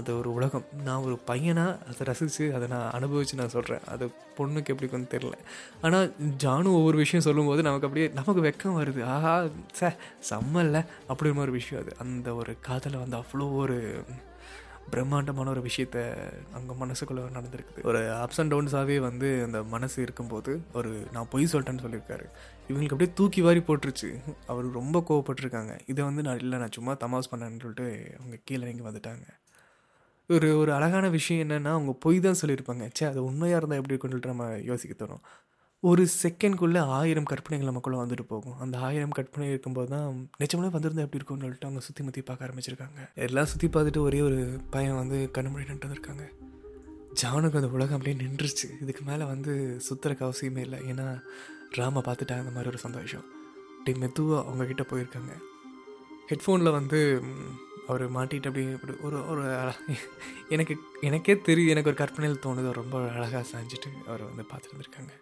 அது 0.00 0.10
ஒரு 0.18 0.30
உலகம். 0.38 0.66
நான் 0.84 1.04
ஒரு 1.06 1.16
பையனாக 1.30 1.78
அதை 1.90 2.06
ரசித்து 2.10 2.46
அதை 2.56 2.68
நான் 2.74 2.90
அனுபவித்து 2.98 3.40
நான் 3.40 3.54
சொல்கிறேன் 3.56 3.84
அது 3.94 4.06
பொண்ணுக்கு 4.38 4.72
எப்படி 4.74 4.90
கொஞ்சம் 4.92 5.12
தெரில 5.14 5.36
ஆனால் 5.82 6.08
ஜானு 6.44 6.72
ஒவ்வொரு 6.78 6.98
விஷயம் 7.04 7.26
சொல்லும்போது 7.28 7.66
நமக்கு 7.68 7.88
அப்படியே 7.88 8.08
நமக்கு 8.20 8.42
வெக்கம் 8.48 8.78
வருது. 8.80 9.02
ஆஹா 9.14 9.34
சே 9.80 9.90
செம்மல்ல 10.30 10.86
அப்படிங்கிற 11.08 11.46
ஒரு 11.46 11.56
விஷயம் 11.60 11.82
அது. 11.84 11.94
அந்த 12.06 12.34
ஒரு 12.34 12.54
காதலை 12.68 12.98
வந்து 13.04 13.18
அவ்வளோ 13.22 13.48
ஒரு 13.62 13.78
பிரம்மாண்டமான 14.92 15.50
ஒரு 15.50 15.62
விஷயத்த 15.66 15.98
அங்கே 16.56 16.74
மனசுக்குள்ளே 16.80 17.24
நடந்திருக்குது. 17.34 17.82
ஒரு 17.82 18.00
அப்ஸ் 18.22 18.38
அண்ட் 18.38 18.52
டவுன்ஸாகவே 18.52 18.96
வந்து 18.98 19.28
அந்த 19.44 19.58
மனசு 19.74 19.98
இருக்கும்போது 20.02 20.52
ஒரு 20.72 20.92
நான் 21.12 21.28
பொய் 21.30 21.50
சொல்லிட்டேன்னு 21.52 21.84
சொல்லியிருக்காரு. 21.84 22.26
இவங்களுக்கு 22.68 22.94
அப்படியே 22.96 23.12
தூக்கி 23.14 23.40
வாரி 23.40 23.60
போட்டுருச்சு. 23.60 24.10
அவர் 24.46 24.66
ரொம்ப 24.70 25.04
கோவப்பட்டிருக்காங்க. 25.08 25.74
இதை 25.86 26.00
வந்து 26.04 26.22
நான் 26.22 26.38
இல்லை 26.38 26.58
நான் 26.58 26.76
சும்மா 26.78 26.94
தமாஸ் 27.04 27.30
பண்ணேன்னு 27.32 27.62
சொல்லிட்டு 27.64 28.16
அவங்க 28.18 28.38
கீழே 28.44 28.62
இறங்கி 28.66 28.86
வந்துட்டாங்க. 28.88 29.26
ஒரு 30.34 30.48
ஒரு 30.58 30.70
அழகான 30.78 31.06
விஷயம் 31.08 31.42
என்னென்னா 31.44 31.70
அவங்க 31.76 31.92
பொய் 32.04 32.18
தான் 32.24 32.40
சொல்லியிருப்பாங்க. 32.40 32.84
சே 32.98 33.04
அது 33.10 33.20
உண்மையாக 33.28 33.58
இருந்தால் 33.60 33.80
எப்படி 33.80 33.94
இருக்குன்னு 33.94 34.16
சொல்லிட்டு 34.16 34.34
நம்ம 34.34 34.48
யோசிக்க 34.70 34.94
தரும் 34.94 35.22
ஒரு 35.82 36.02
செகண்ட்குள்ளே 36.22 36.80
ஆயிரம் 36.96 37.28
கற்பனைகள் 37.30 37.68
நமக்குள்ளே 37.68 37.98
வந்துட்டு 38.00 38.24
போகும். 38.32 38.56
அந்த 38.64 38.78
ஆயிரம் 38.86 39.14
கற்பனை 39.18 39.46
இருக்கும்போது 39.52 39.88
தான் 39.94 40.08
நிஜமே 40.42 40.70
வந்திருந்தா 40.74 41.04
எப்படி 41.06 41.20
இருக்கும்னு 41.20 41.44
சொல்லிட்டு 41.44 41.68
அவங்க 41.68 41.82
சுற்றி 41.86 42.02
முற்றி 42.06 42.22
பார்க்க 42.22 42.46
ஆரம்பிச்சிருக்காங்க. 42.46 43.00
எல்லாம் 43.26 43.50
சுற்றி 43.52 43.68
பார்த்துட்டு 43.68 44.00
ஒரே 44.08 44.20
ஒரு 44.28 44.40
பையன் 44.74 45.00
வந்து 45.02 45.18
கண்ணுமொழி 45.38 45.68
நின்று 45.70 45.86
வந்திருக்காங்க. 45.86 46.26
ஜானுக்கு 47.20 47.60
அந்த 47.60 47.70
உலகம் 47.76 47.96
அப்படியே 47.98 48.16
நின்றுச்சு 48.22 48.68
இதுக்கு 48.82 49.04
மேலே 49.10 49.24
வந்து 49.34 49.52
சுற்றுறக்கு 49.86 50.26
அவசியமே 50.28 50.62
இல்லை. 50.66 50.80
ஏன்னா 50.90 51.06
ராமை 51.78 52.02
பார்த்துட்டாங்க 52.08 52.44
அந்த 52.44 52.54
மாதிரி 52.56 52.72
ஒரு 52.74 52.82
சந்தோஷம். 52.86 53.26
அப்படி 53.78 53.98
மெதுவாக 54.04 54.44
அவங்கக்கிட்ட 54.46 54.84
போயிருக்காங்க. 54.92 55.32
ஹெட்ஃபோனில் 56.30 56.70
வந்து 56.70 57.22
அவர் 57.88 58.04
மாட்டிட்டு 58.12 58.48
அப்படி 58.50 58.62
இப்படி 58.66 58.92
ஒரு 59.02 59.28
ஒரு 59.28 59.42
எனக்கு 60.48 60.76
எனக்கே 61.00 61.38
தெரியும் 61.38 61.72
எனக்கு 61.74 61.90
ஒரு 61.90 61.98
கற்பனையில் 61.98 62.42
தோணுது 62.44 62.72
ரொம்ப 62.72 63.10
அழகாக 63.10 63.44
சாஞ்சிட்டு 63.52 63.90
அவர் 64.06 64.22
வந்து 64.22 64.44
பார்த்துட்டு 64.50 64.74
இருந்திருக்காங்க 64.74 65.12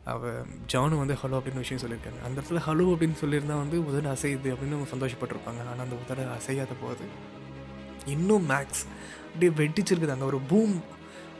அவ 0.00 0.30
ஜானு 0.72 0.98
வந்து 0.98 1.14
ஹலோ 1.22 1.36
அப்படின்னு 1.38 1.64
விஷயம் 1.64 1.82
சொல்லியிருக்காங்க. 1.82 2.20
அந்த 2.24 2.40
இடத்துல 2.40 2.60
ஹலோ 2.66 2.84
அப்படின்னு 2.92 3.20
சொல்லியிருந்தா 3.22 3.56
வந்து 3.62 3.86
உதடு 3.86 4.08
அசையுது 4.12 4.48
அப்படின்னு 4.52 4.76
அவங்க 4.76 4.90
சந்தோஷப்பட்டிருப்பாங்க. 4.94 5.60
ஆனால் 5.60 5.84
அந்த 5.84 5.96
உதடு 5.96 6.24
அசையாத 6.28 6.74
போது 6.82 7.04
இன்னும் 8.06 8.50
மேக்ஸ் 8.50 8.82
அப்படியே 9.26 9.50
வெட்டிச்சிருக்குது 9.60 10.14
அங்கே 10.14 10.24
ஒரு 10.24 10.38
பூம் 10.40 10.82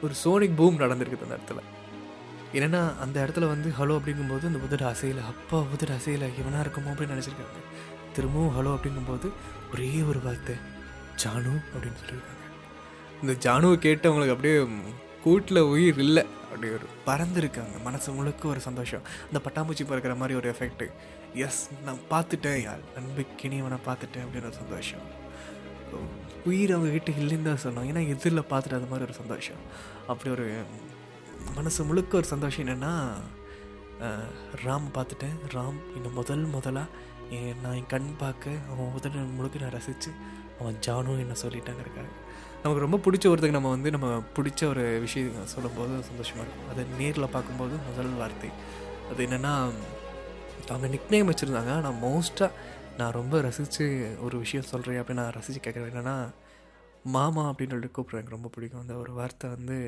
ஒரு 0.02 0.14
சோனிக் 0.24 0.56
பூம் 0.56 0.78
நடந்திருக்குது 0.78 1.26
அந்த 1.26 1.38
இடத்துல. 1.38 1.62
ஏன்னா 2.52 2.98
அந்த 2.98 3.16
இடத்துல 3.24 3.46
வந்து 3.46 3.70
ஹலோ 3.78 3.94
அப்படிங்கும்போது 3.98 4.46
அந்த 4.50 4.58
உதடு 4.58 4.84
அசையில். 4.84 5.22
அப்பா 5.22 5.58
உதடு 5.74 5.92
அசையில். 5.92 6.30
இவனாக 6.40 6.64
இருக்குமோ? 6.64 6.90
அப்படின்னு 6.92 7.16
நினச்சிருக்காங்க. 7.16 7.58
திரும்பவும் 8.18 8.54
ஹலோ 8.56 8.70
அப்படிங்கும்போது 8.76 9.28
ஒரே 9.72 9.90
ஒரு 10.10 10.20
வார்த்தை 10.26 10.54
ஜானு 11.22 11.52
அப்படின்னு 11.72 11.98
சொல்லியிருக்காங்க. 12.00 12.44
இந்த 13.22 13.32
ஜானுவை 13.44 13.76
கேட்டு 13.84 14.08
அவங்களுக்கு 14.08 14.34
அப்படியே 14.34 14.56
கூட்டில் 15.24 15.60
உயிர் 15.72 16.00
இல்லை 16.04 16.22
அப்படி 16.48 16.68
ஒரு 16.76 16.86
பறந்துருக்காங்க. 17.08 17.76
மனசு 17.86 18.14
முழுக்க 18.16 18.48
ஒரு 18.52 18.60
சந்தோஷம். 18.66 19.04
அந்த 19.28 19.40
பட்டாம்பூச்சி 19.46 19.84
பறக்கிற 19.90 20.14
மாதிரி 20.20 20.36
ஒரு 20.40 20.48
எஃபெக்ட் 20.52 20.84
எஸ் 21.46 21.62
நான் 21.86 22.00
பார்த்துட்டேன் 22.12 22.60
யார்? 22.66 22.82
அன்புக்கினியவனை 22.98 23.78
பார்த்துட்டேன் 23.88 24.24
அப்படின்னு 24.26 24.48
ஒரு 24.50 24.58
சந்தோஷம். 24.62 25.04
உயிர் 26.50 26.74
அவங்கக்கிட்ட 26.76 27.12
இல்லைன்னு 27.20 27.48
தான் 27.50 27.64
சொன்னோம் 27.66 27.88
ஏன்னா 27.90 28.02
எதிரில் 28.14 28.48
பார்த்துட்டு 28.52 28.78
அது 28.78 28.90
மாதிரி 28.92 29.06
ஒரு 29.08 29.16
சந்தோஷம். 29.20 29.62
அப்படி 30.12 30.30
ஒரு 30.36 30.46
மனசு 31.58 31.86
முழுக்க 31.90 32.22
ஒரு 32.22 32.28
சந்தோஷம் 32.34 32.64
என்னென்னா 32.64 32.94
ராம் 34.64 34.88
பார்த்துட்டேன். 34.96 35.36
ராம் 35.56 35.78
இன்னும் 35.96 36.18
முதல் 36.20 36.44
முதலாக 36.56 36.88
நான் 37.62 37.76
என் 37.78 37.88
கண் 37.88 38.08
பார்க்க 38.18 38.50
அவன் 38.70 38.92
உதட 38.96 39.22
முழுக்க 39.36 39.58
நான் 39.58 39.76
ரசித்து 39.78 40.10
அவன் 40.60 40.76
ஜானும் 40.86 41.22
என்ன 41.24 41.34
சொல்லிட்டாங்கிறக்காக 41.42 42.10
நமக்கு 42.62 42.84
ரொம்ப 42.84 42.98
பிடிச்ச 43.04 43.24
ஒருத்தருக்கு 43.30 43.58
நம்ம 43.58 43.68
வந்து 43.68 43.90
நம்ம 43.90 44.08
பிடிச்ச 44.36 44.60
ஒரு 44.68 44.84
விஷயம் 45.00 45.50
சொல்லும்போது 45.52 46.02
சந்தோஷமாக 46.02 46.44
இருக்கும். 46.44 46.70
அதை 46.70 46.84
நேரில் 46.98 47.32
பார்க்கும்போது 47.34 47.74
முதல் 47.88 48.18
வார்த்தை. 48.20 48.50
அது 49.10 49.26
என்னென்னா 49.26 49.52
அவங்க 50.68 50.88
நிக்னேம் 50.94 51.30
வச்சுருந்தாங்க. 51.30 51.72
ஆனால் 51.78 51.98
மோஸ்ட்டாக 52.06 52.50
நான் 52.98 53.16
ரொம்ப 53.18 53.40
ரசித்து 53.40 53.84
ஒரு 54.20 54.38
விஷயம் 54.38 54.70
சொல்கிறேன் 54.72 55.00
அப்படின்னு 55.00 55.22
நான் 55.22 55.36
ரசித்து 55.38 55.60
கேட்குறேன். 55.66 55.90
என்னென்னா 55.92 56.16
மாமா 57.16 57.50
அப்படின்னு 57.50 57.74
சொல்லிட்டு 57.74 57.96
கூப்பிட்றேன் 57.96 58.20
எனக்கு 58.22 58.36
ரொம்ப 58.38 58.48
பிடிக்கும். 58.48 58.80
அந்த 58.80 58.94
ஒரு 58.94 59.12
வார்த்தை 59.12 59.50
வந்து 59.50 59.78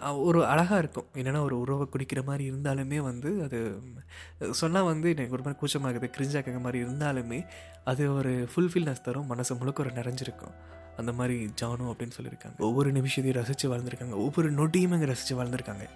ஒரு 0.00 0.46
அழகாக 0.46 0.78
இருக்கும். 0.78 1.06
என்னென்னா 1.14 1.40
ஒரு 1.40 1.60
உறவை 1.60 1.86
குடிக்கிற 1.92 2.24
மாதிரி 2.24 2.50
இருந்தாலுமே 2.50 2.96
வந்து 2.96 3.42
அது 3.42 3.58
சொன்னால் 4.50 4.84
வந்து 4.84 5.08
எனக்கு 5.10 5.32
ஒரு 5.32 5.42
மாதிரி 5.42 5.60
கூச்சமாகுது 5.60 6.08
கிரிஞ்சாக்கிற 6.16 6.60
மாதிரி 6.60 6.84
இருந்தாலுமே 6.84 7.46
அது 7.84 8.14
ஒரு 8.14 8.48
ஃபுல்ஃபில்னஸ் 8.54 9.00
தரும். 9.00 9.26
மனசு 9.26 9.54
முழுக்க 9.54 9.82
ஒரு 9.82 9.90
நிறைஞ்சிருக்கும். 9.90 10.54
அந்த 10.96 11.12
மாதிரி 11.12 11.52
ஜானு 11.60 11.84
அப்படின்னு 11.90 12.16
சொல்லியிருக்காங்க. 12.20 12.58
ஒவ்வொரு 12.58 12.92
நிமிஷத்தையும் 12.92 13.32
ரசித்து 13.32 13.76
வாழ்ந்துருக்காங்க. 13.76 14.10
ஒவ்வொரு 14.10 14.52
நொட்டியும் 14.52 14.90
அங்கே 14.90 15.04
ரசித்து 15.04 15.44
வாழ்ந்துருக்காங்க. 15.44 15.88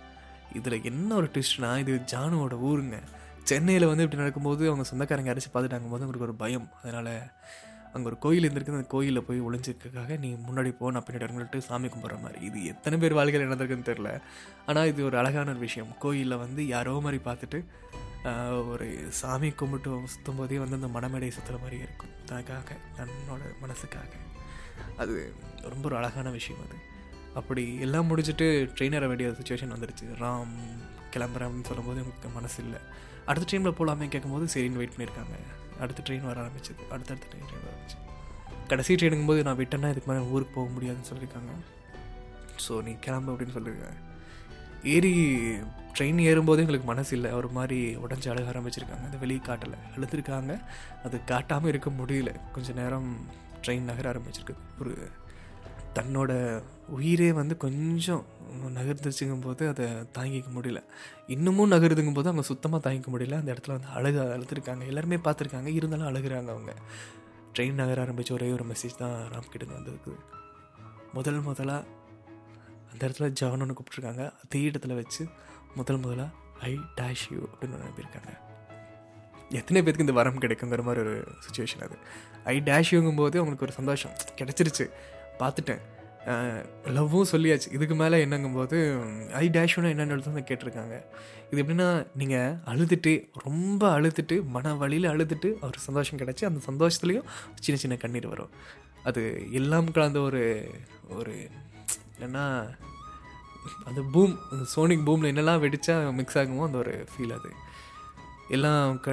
இதில் 0.55 0.85
என்ன 0.85 1.15
ஒரு 1.15 1.27
ட்விஸ்ட்னா 1.27 1.79
இது 1.79 2.01
ஜானுவோட 2.13 2.55
ஊருங்க. 2.71 2.99
சென்னையில் 3.43 3.87
வந்து 3.87 4.03
இப்படி 4.03 4.23
நடக்கும்போது 4.23 4.67
அவங்க 4.67 4.85
சொந்தக்காரங்க 4.85 5.35
அரைச்சி 5.35 5.51
பார்த்துட்டாங்க 5.55 5.89
போது 5.91 6.05
அவங்களுக்கு 6.05 6.29
ஒரு 6.29 6.35
பயம். 6.35 6.69
அதனால் 6.83 7.31
அங்கே 7.97 8.09
ஒரு 8.11 8.19
கோயில் 8.25 8.47
இருந்திருக்கு 8.47 8.77
அந்த 8.77 8.89
கோயிலில் 8.95 9.27
போய் 9.29 9.45
ஒளிஞ்சிருக்கக்காக 9.49 10.19
நீ 10.25 10.31
முன்னாடி 10.47 10.71
போ 10.79 10.91
நான் 10.95 11.05
பின்னாடி 11.07 11.27
வரங்கள்ட்டு 11.27 11.67
சாமி 11.69 11.89
கும்பிட்ற 11.93 12.17
மாதிரி. 12.25 12.41
இது 12.49 12.59
எத்தனை 12.73 12.97
பேர் 13.03 13.19
வாழ்க்கையில் 13.19 13.49
நடந்திருக்குன்னு 13.49 13.89
தெரில 13.91 14.11
ஆனால் 14.71 14.89
இது 14.93 15.01
ஒரு 15.09 15.17
அழகான 15.23 15.51
ஒரு 15.55 15.63
விஷயம். 15.67 15.93
கோயிலில் 16.05 16.43
வந்து 16.45 16.65
யாரோ 16.75 16.95
மாதிரி 17.07 17.21
பார்த்துட்டு 17.29 17.61
ஒரு 18.73 18.87
சாமி 19.21 19.49
கும்பிட்டு 19.61 19.91
சுற்றும் 20.13 20.39
போதே 20.41 20.57
வந்து 20.63 20.79
அந்த 20.79 20.89
மனமேடை 20.97 21.31
சுற்றுற 21.37 21.57
மாதிரி 21.65 21.77
இருக்கும். 21.85 22.15
தனக்காக 22.31 22.77
தன்னோட 22.99 23.43
மனசுக்காக. 23.65 24.13
அது 25.03 25.15
ரொம்ப 25.73 25.85
ஒரு 25.91 25.97
அழகான 26.01 26.29
விஷயம் 26.39 26.63
அது. 26.67 26.79
அப்படி 27.41 27.65
எல்லாம் 27.85 28.09
முடிச்சுட்டு 28.11 28.47
ட்ரெயின் 28.77 28.97
ஏற 28.99 29.07
வேண்டிய 29.11 29.29
சுச்சுவேஷன் 29.39 29.75
வந்துடுச்சு 29.75 30.07
ராம் 30.23 30.55
கிளம்புறேன் 31.15 31.47
அப்படின்னு 31.47 31.71
சொல்லும்போது 31.71 32.01
எனக்கு 32.03 32.31
மனசு 32.39 32.59
இல்லை 32.65 32.81
அடுத்த 33.31 33.47
ட்ரெயினில் 33.51 33.77
போகலாமே 33.79 34.09
கேட்கும்போது 34.15 34.47
சரின்னு 34.55 34.81
வெயிட் 34.81 34.95
பண்ணியிருக்காங்க. 34.95 35.37
அடுத்த 35.81 36.03
ட்ரெயின் 36.07 36.29
வர 36.31 36.41
ஆரம்பிச்சது. 36.41 36.83
அடுத்தடுத்த 36.91 37.27
ட்ரெயின் 37.33 37.55
வர 37.55 37.65
ஆரம்பிச்சு 37.73 37.99
கடைசி 38.69 38.95
ட்ரெயினுக்கும் 38.95 39.27
போது 39.27 39.43
நான் 39.43 39.57
விட்டேன்னா 39.57 39.91
இதுக்கு 39.91 40.13
மேலே 40.13 40.25
ஊருக்கு 40.25 40.55
போக 40.55 40.69
முடியாதுன்னு 40.71 41.09
சொல்லியிருக்காங்க. 41.11 41.53
ஸோ 42.69 42.83
நீ 42.83 42.93
கிளம்பு 43.01 43.33
அப்படின்னு 43.33 43.57
சொல்லியிருக்காங்க. 43.59 44.01
ஏறி 44.85 45.13
ட்ரெயின் 45.99 46.19
ஏறும்போது 46.21 46.61
எங்களுக்கு 46.61 46.87
மனசு 46.87 47.17
இல்லை. 47.17 47.31
ஒரு 47.31 47.49
மாதிரி 47.49 47.97
உடஞ்சி 47.97 48.29
அழக 48.29 48.51
ஆரம்பிச்சிருக்காங்க. 48.51 49.07
அது 49.07 49.19
வெளியே 49.19 49.41
காட்டலை. 49.47 49.79
அழுதுருக்காங்க. 49.97 50.61
அது 51.05 51.25
காட்டாமல் 51.25 51.69
இருக்க 51.69 51.91
முடியல. 51.91 52.33
கொஞ்ச 52.53 52.73
நேரம் 52.73 53.11
ட்ரெயின் 53.67 53.89
நகர 53.91 54.13
ஆரம்பிச்சிருக்கு 54.13 54.57
ஒரு 54.81 55.11
தன்னோட 55.97 56.63
உயிரே 56.89 57.33
வந்து 57.33 57.57
கொஞ்சம் 57.57 58.25
நகர்ந்துச்சுங்கும் 58.75 59.41
போது 59.41 59.69
அதை 59.69 59.87
தாங்கிக்க 59.87 60.45
முடியல. 60.57 60.85
இன்னமும் 61.27 61.71
நகருதுங்கும் 61.71 62.15
போது 62.15 62.29
அவங்க 62.29 62.43
சுத்தமாக 62.43 62.91
தாங்கிக்க 62.91 63.07
முடியல. 63.15 63.35
அந்த 63.35 63.53
இடத்துல 63.53 63.79
வந்து 63.79 63.89
அழுக 63.95 64.25
அழுதுருக்காங்க. 64.37 64.87
எல்லாருமே 64.87 65.17
பார்த்துருக்காங்க. 65.17 65.67
இருந்தாலும் 65.67 66.09
அழுகுறாங்க 66.09 66.49
அவங்க. 66.49 66.75
ட்ரெயின் 67.59 67.73
நகர 67.73 68.03
ஆரம்பித்த 68.03 68.35
ஒரே 68.35 68.51
ஒரு 68.51 68.65
மெசேஜ் 68.65 68.97
தான் 68.99 69.29
ராம்கிட்ட 69.31 69.73
வந்திருக்கு 69.73 70.17
முதல் 71.13 71.41
முதலாக 71.41 71.85
அந்த 72.93 73.09
இடத்துல 73.09 73.35
ஜானு 73.41 73.75
கூப்பிட்ருக்காங்க 73.75 74.33
அதே 74.45 74.71
இடத்துல 74.71 74.95
வச்சு 74.95 75.27
முதல் 75.75 75.99
முதலாக 75.99 76.29
ஐ 76.61 76.79
டேஷ் 76.97 77.25
யூ 77.31 77.39
அப்படின்னு 77.39 77.79
அனுப்பியிருக்காங்க 77.79 78.39
எத்தனை 79.51 79.83
பேருக்கு 79.83 79.99
இந்த 79.99 80.13
வரம் 80.13 80.39
கிடைக்குங்கிற 80.39 80.83
மாதிரி 80.83 81.07
ஒரு 81.07 81.25
சுச்சுவேஷன் 81.47 81.83
அது. 81.83 81.97
ஐ 82.45 82.61
டேஷ் 82.61 82.91
யூங்கும் 82.91 83.17
போது 83.17 83.41
அவங்களுக்கு 83.41 83.65
ஒரு 83.65 83.73
சந்தோஷம். 83.73 84.11
கிடச்சிருச்சு. 84.37 84.91
பார்த்துட்டேன். 85.41 85.83
லவ்வும் 86.97 87.31
சொல்லியாச்சு. 87.33 87.69
இதுக்கு 87.77 87.97
மேலே 88.01 88.17
என்னங்கும்போது 88.25 88.77
ஐ 89.41 89.45
டேஷ்னா 89.57 89.91
என்னென்னு 89.95 90.25
தான் 90.29 90.49
கேட்டிருக்காங்க. 90.49 90.97
இது 91.51 91.61
எப்படின்னா 91.63 91.89
நீங்கள் 92.21 92.57
அழுதுட்டு 92.73 93.13
ரொம்ப 93.45 93.83
அழுதுட்டு 93.99 94.37
மன 94.55 94.73
வழியில் 94.81 95.13
அழுதுட்டு 95.13 95.51
ஒரு 95.69 95.81
சந்தோஷம் 95.85 96.21
கிடச்சி 96.23 96.47
அந்த 96.49 96.63
சந்தோஷத்துலேயும் 96.71 97.29
சின்ன 97.65 97.79
சின்ன 97.83 97.99
கண்ணீர் 98.05 98.33
வரும். 98.33 98.53
அது 99.11 99.23
எல்லாம் 99.61 99.95
கலந்த 99.99 100.21
ஒரு 100.29 100.43
ஒரு 101.19 101.35
என்னன்னா 102.15 102.45
அந்த 103.89 104.01
பூம் 104.13 104.35
அந்த 104.53 104.65
சோனிக் 104.75 105.07
பூமில் 105.07 105.31
என்னெல்லாம் 105.33 105.63
வெடித்தா 105.63 105.95
மிக்ஸ் 106.19 106.39
ஆகுமோ 106.41 106.67
அந்த 106.69 106.79
ஒரு 106.85 106.95
ஃபீல் 107.13 107.37
அது. 107.39 107.51
எல்லாம் 108.57 109.01
க 109.07 109.11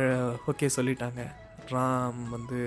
ஓகே 0.51 0.69
சொல்லிட்டாங்க. 0.77 1.21
ராம் 1.73 2.21
வந்து 2.35 2.59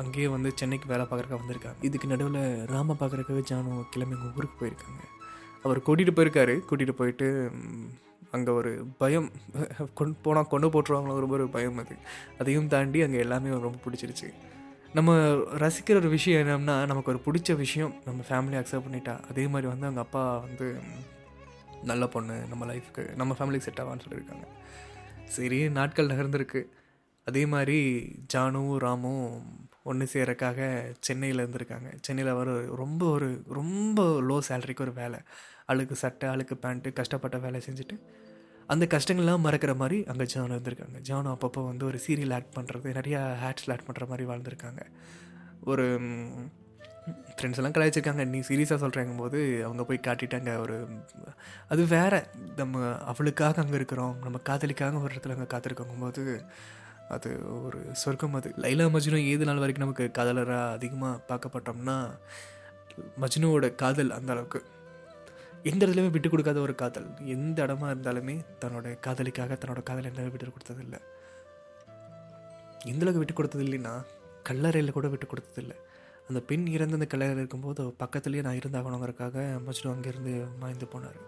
அங்கேயே 0.00 0.28
வந்து 0.34 0.50
சென்னைக்கு 0.60 0.86
வேலை 0.92 1.04
பார்க்குறக்க 1.10 1.40
வந்திருக்காங்க. 1.40 1.78
இதுக்கு 1.88 2.10
நடுவில் 2.12 2.40
ராம 2.72 2.96
பார்க்குறக்காக 3.00 3.42
ஜானு 3.50 3.82
கிளம்பி 3.94 4.16
எங்கள் 4.16 4.34
ஊருக்கு 4.38 4.58
போயிருக்காங்க. 4.60 5.02
அவர் 5.66 5.78
கூட்டிகிட்டு 5.86 6.16
போயிருக்காரு. 6.18 6.54
கூட்டிகிட்டு 6.70 6.96
போயிட்டு 7.00 7.28
அங்கே 8.36 8.50
ஒரு 8.60 8.70
பயம் 9.02 9.28
கொண்டு 9.98 10.14
போனால் 10.24 10.50
கொண்டு 10.52 10.68
போட்டுருவாங்களோ 10.74 11.20
ரொம்ப 11.24 11.36
ஒரு 11.38 11.46
பயம் 11.56 11.78
அது. 11.82 11.96
அதையும் 12.40 12.70
தாண்டி 12.74 13.00
அங்கே 13.06 13.18
எல்லாமே 13.24 13.56
ரொம்ப 13.66 13.78
பிடிச்சிருச்சு. 13.84 14.28
நம்ம 14.98 15.12
ரசிக்கிற 15.62 15.96
ஒரு 16.00 16.10
விஷயம் 16.16 16.40
என்னன்னா 16.42 16.74
நமக்கு 16.90 17.12
ஒரு 17.12 17.20
பிடிச்ச 17.26 17.56
விஷயம் 17.64 17.92
நம்ம 18.06 18.20
ஃபேமிலி 18.28 18.56
அக்செப்ட் 18.60 18.86
பண்ணிட்டா 18.86 19.14
அதே 19.30 19.44
மாதிரி 19.52 19.66
வந்து 19.72 19.86
அவங்க 19.88 20.02
அப்பா 20.06 20.22
வந்து 20.46 20.66
நல்ல 21.90 22.04
பொண்ணு 22.14 22.36
நம்ம 22.50 22.66
லைஃப்க்கு 22.72 23.04
நம்ம 23.20 23.36
ஃபேமிலிக்கு 23.38 23.66
செட் 23.68 23.80
ஆவான்னு 23.82 24.04
சொல்லியிருக்காங்க. 24.04 24.46
சரி 25.36 25.58
நாட்கள் 25.78 26.10
நகர்ந்துருக்கு. 26.12 26.60
அதே 27.26 27.42
மாதிரி 27.54 27.78
ஜானுவும் 28.34 28.80
ராமும் 28.84 29.28
ஒன்று 29.84 30.04
சேரக்காக 30.12 30.60
சென்னையில் 31.06 31.42
இருந்திருக்காங்க. 31.44 31.88
சென்னையில் 32.06 32.36
வர 32.40 32.50
ரொம்ப 32.82 33.02
ஒரு 33.16 33.28
ரொம்ப 33.58 34.00
லோ 34.28 34.38
சேலரிக்கு 34.48 34.86
ஒரு 34.86 34.94
வேலை. 35.00 35.20
அழுக்கு 35.72 35.96
சட்டை 36.04 36.28
அழுக்கு 36.34 36.56
பேண்ட்டு 36.64 36.96
கஷ்டப்பட்ட 37.00 37.38
வேலை 37.44 37.60
செஞ்சுட்டு 37.66 37.96
அந்த 38.72 38.84
கஷ்டங்கள்லாம் 38.94 39.44
மறக்கிற 39.46 39.72
மாதிரி 39.76 39.96
அங்கே 40.10 40.26
ஜானு 40.32 40.54
இருந்திருக்காங்க 40.56 40.98
ஜானு 41.08 41.28
அப்பப்போ 41.32 41.62
வந்து 41.64 41.84
ஒரு 41.90 41.98
சீரியல் 42.06 42.34
ஆட் 42.36 42.54
பண்ணுறது 42.56 42.88
நிறையா 42.98 43.20
ஹேட்ஸில் 43.42 43.72
ஆட் 43.74 43.86
பண்ணுற 43.88 44.04
மாதிரி 44.10 44.24
வாழ்ந்திருக்காங்க. 44.30 44.82
ஒரு 45.70 45.84
ஃப்ரெண்ட்ஸ் 47.36 47.58
எல்லாம் 47.60 47.74
கலாய்ச்சிருக்காங்க. 47.76 48.24
நீ 48.24 48.38
சீரியஸாக 48.48 48.78
சொல்கிறேங்கும் 48.84 49.22
போது 49.22 49.40
அவங்க 49.64 49.82
போய் 49.84 50.06
காட்டிட்டாங்க. 50.06 50.50
ஒரு 50.58 50.76
அது 51.68 51.82
வேற. 51.86 52.14
நம்ம 52.56 52.84
அவளுக்காக 53.12 53.62
அங்கே 53.62 53.78
இருக்கிறோம். 53.80 54.14
நம்ம 54.22 54.40
காதலிக்காக 54.50 55.02
ஒரு 55.04 55.12
இடத்துல 55.14 55.36
அங்கே 55.36 55.48
காத்திருக்கோங்கும் 55.54 56.04
போது 56.06 56.24
அது 57.08 57.30
ஒரு 57.64 57.80
சொர்க்கம் 57.92 58.34
அது. 58.34 58.54
லைலா 58.56 58.84
மஜ்னு 58.94 59.24
ஏது 59.32 59.44
நாள் 59.44 59.62
வரைக்கும் 59.62 59.86
நமக்கு 59.86 60.04
காதலராக 60.18 60.72
அதிகமாக 60.72 61.22
பார்க்கப்பட்டோம்னா 61.28 61.96
மஜ்னுவோட 63.22 63.74
காதல் 63.74 64.10
அந்த 64.10 64.32
அளவுக்கு. 64.32 64.60
எந்த 65.62 65.86
இடத்துலையுமே 65.86 66.10
விட்டு 66.10 66.28
கொடுக்காத 66.28 66.60
ஒரு 66.60 66.74
காதல். 66.74 67.08
எந்த 67.24 67.66
இடமா 67.66 67.86
இருந்தாலுமே 67.92 68.36
தன்னோட 68.62 69.00
காதலிக்காக 69.00 69.54
தன்னோட 69.54 69.82
காதல் 69.82 70.10
எந்த 70.10 70.22
விட்டு 70.22 70.54
கொடுத்ததில்லை. 70.56 71.00
எந்தளவுக்கு 72.92 73.22
விட்டு 73.22 73.34
கொடுத்தது 73.34 73.64
இல்லைன்னா 73.64 74.04
கல்லறையில் 74.42 74.92
கூட 74.92 75.08
விட்டு 75.08 75.26
கொடுத்ததில்லை. 75.26 75.76
அந்த 76.28 76.40
பெண் 76.40 76.66
இறந்து 76.66 76.98
அந்த 76.98 77.06
கல்லறையில் 77.12 77.40
இருக்கும்போது 77.42 77.82
பக்கத்துலேயே 78.02 78.42
நான் 78.42 78.58
இருந்தாகணுங்கிறக்காக 78.60 79.36
மஜ்னு 79.66 79.94
அங்கேருந்து 79.94 80.34
மாய்ந்து 80.60 80.86
போனார். 80.94 81.20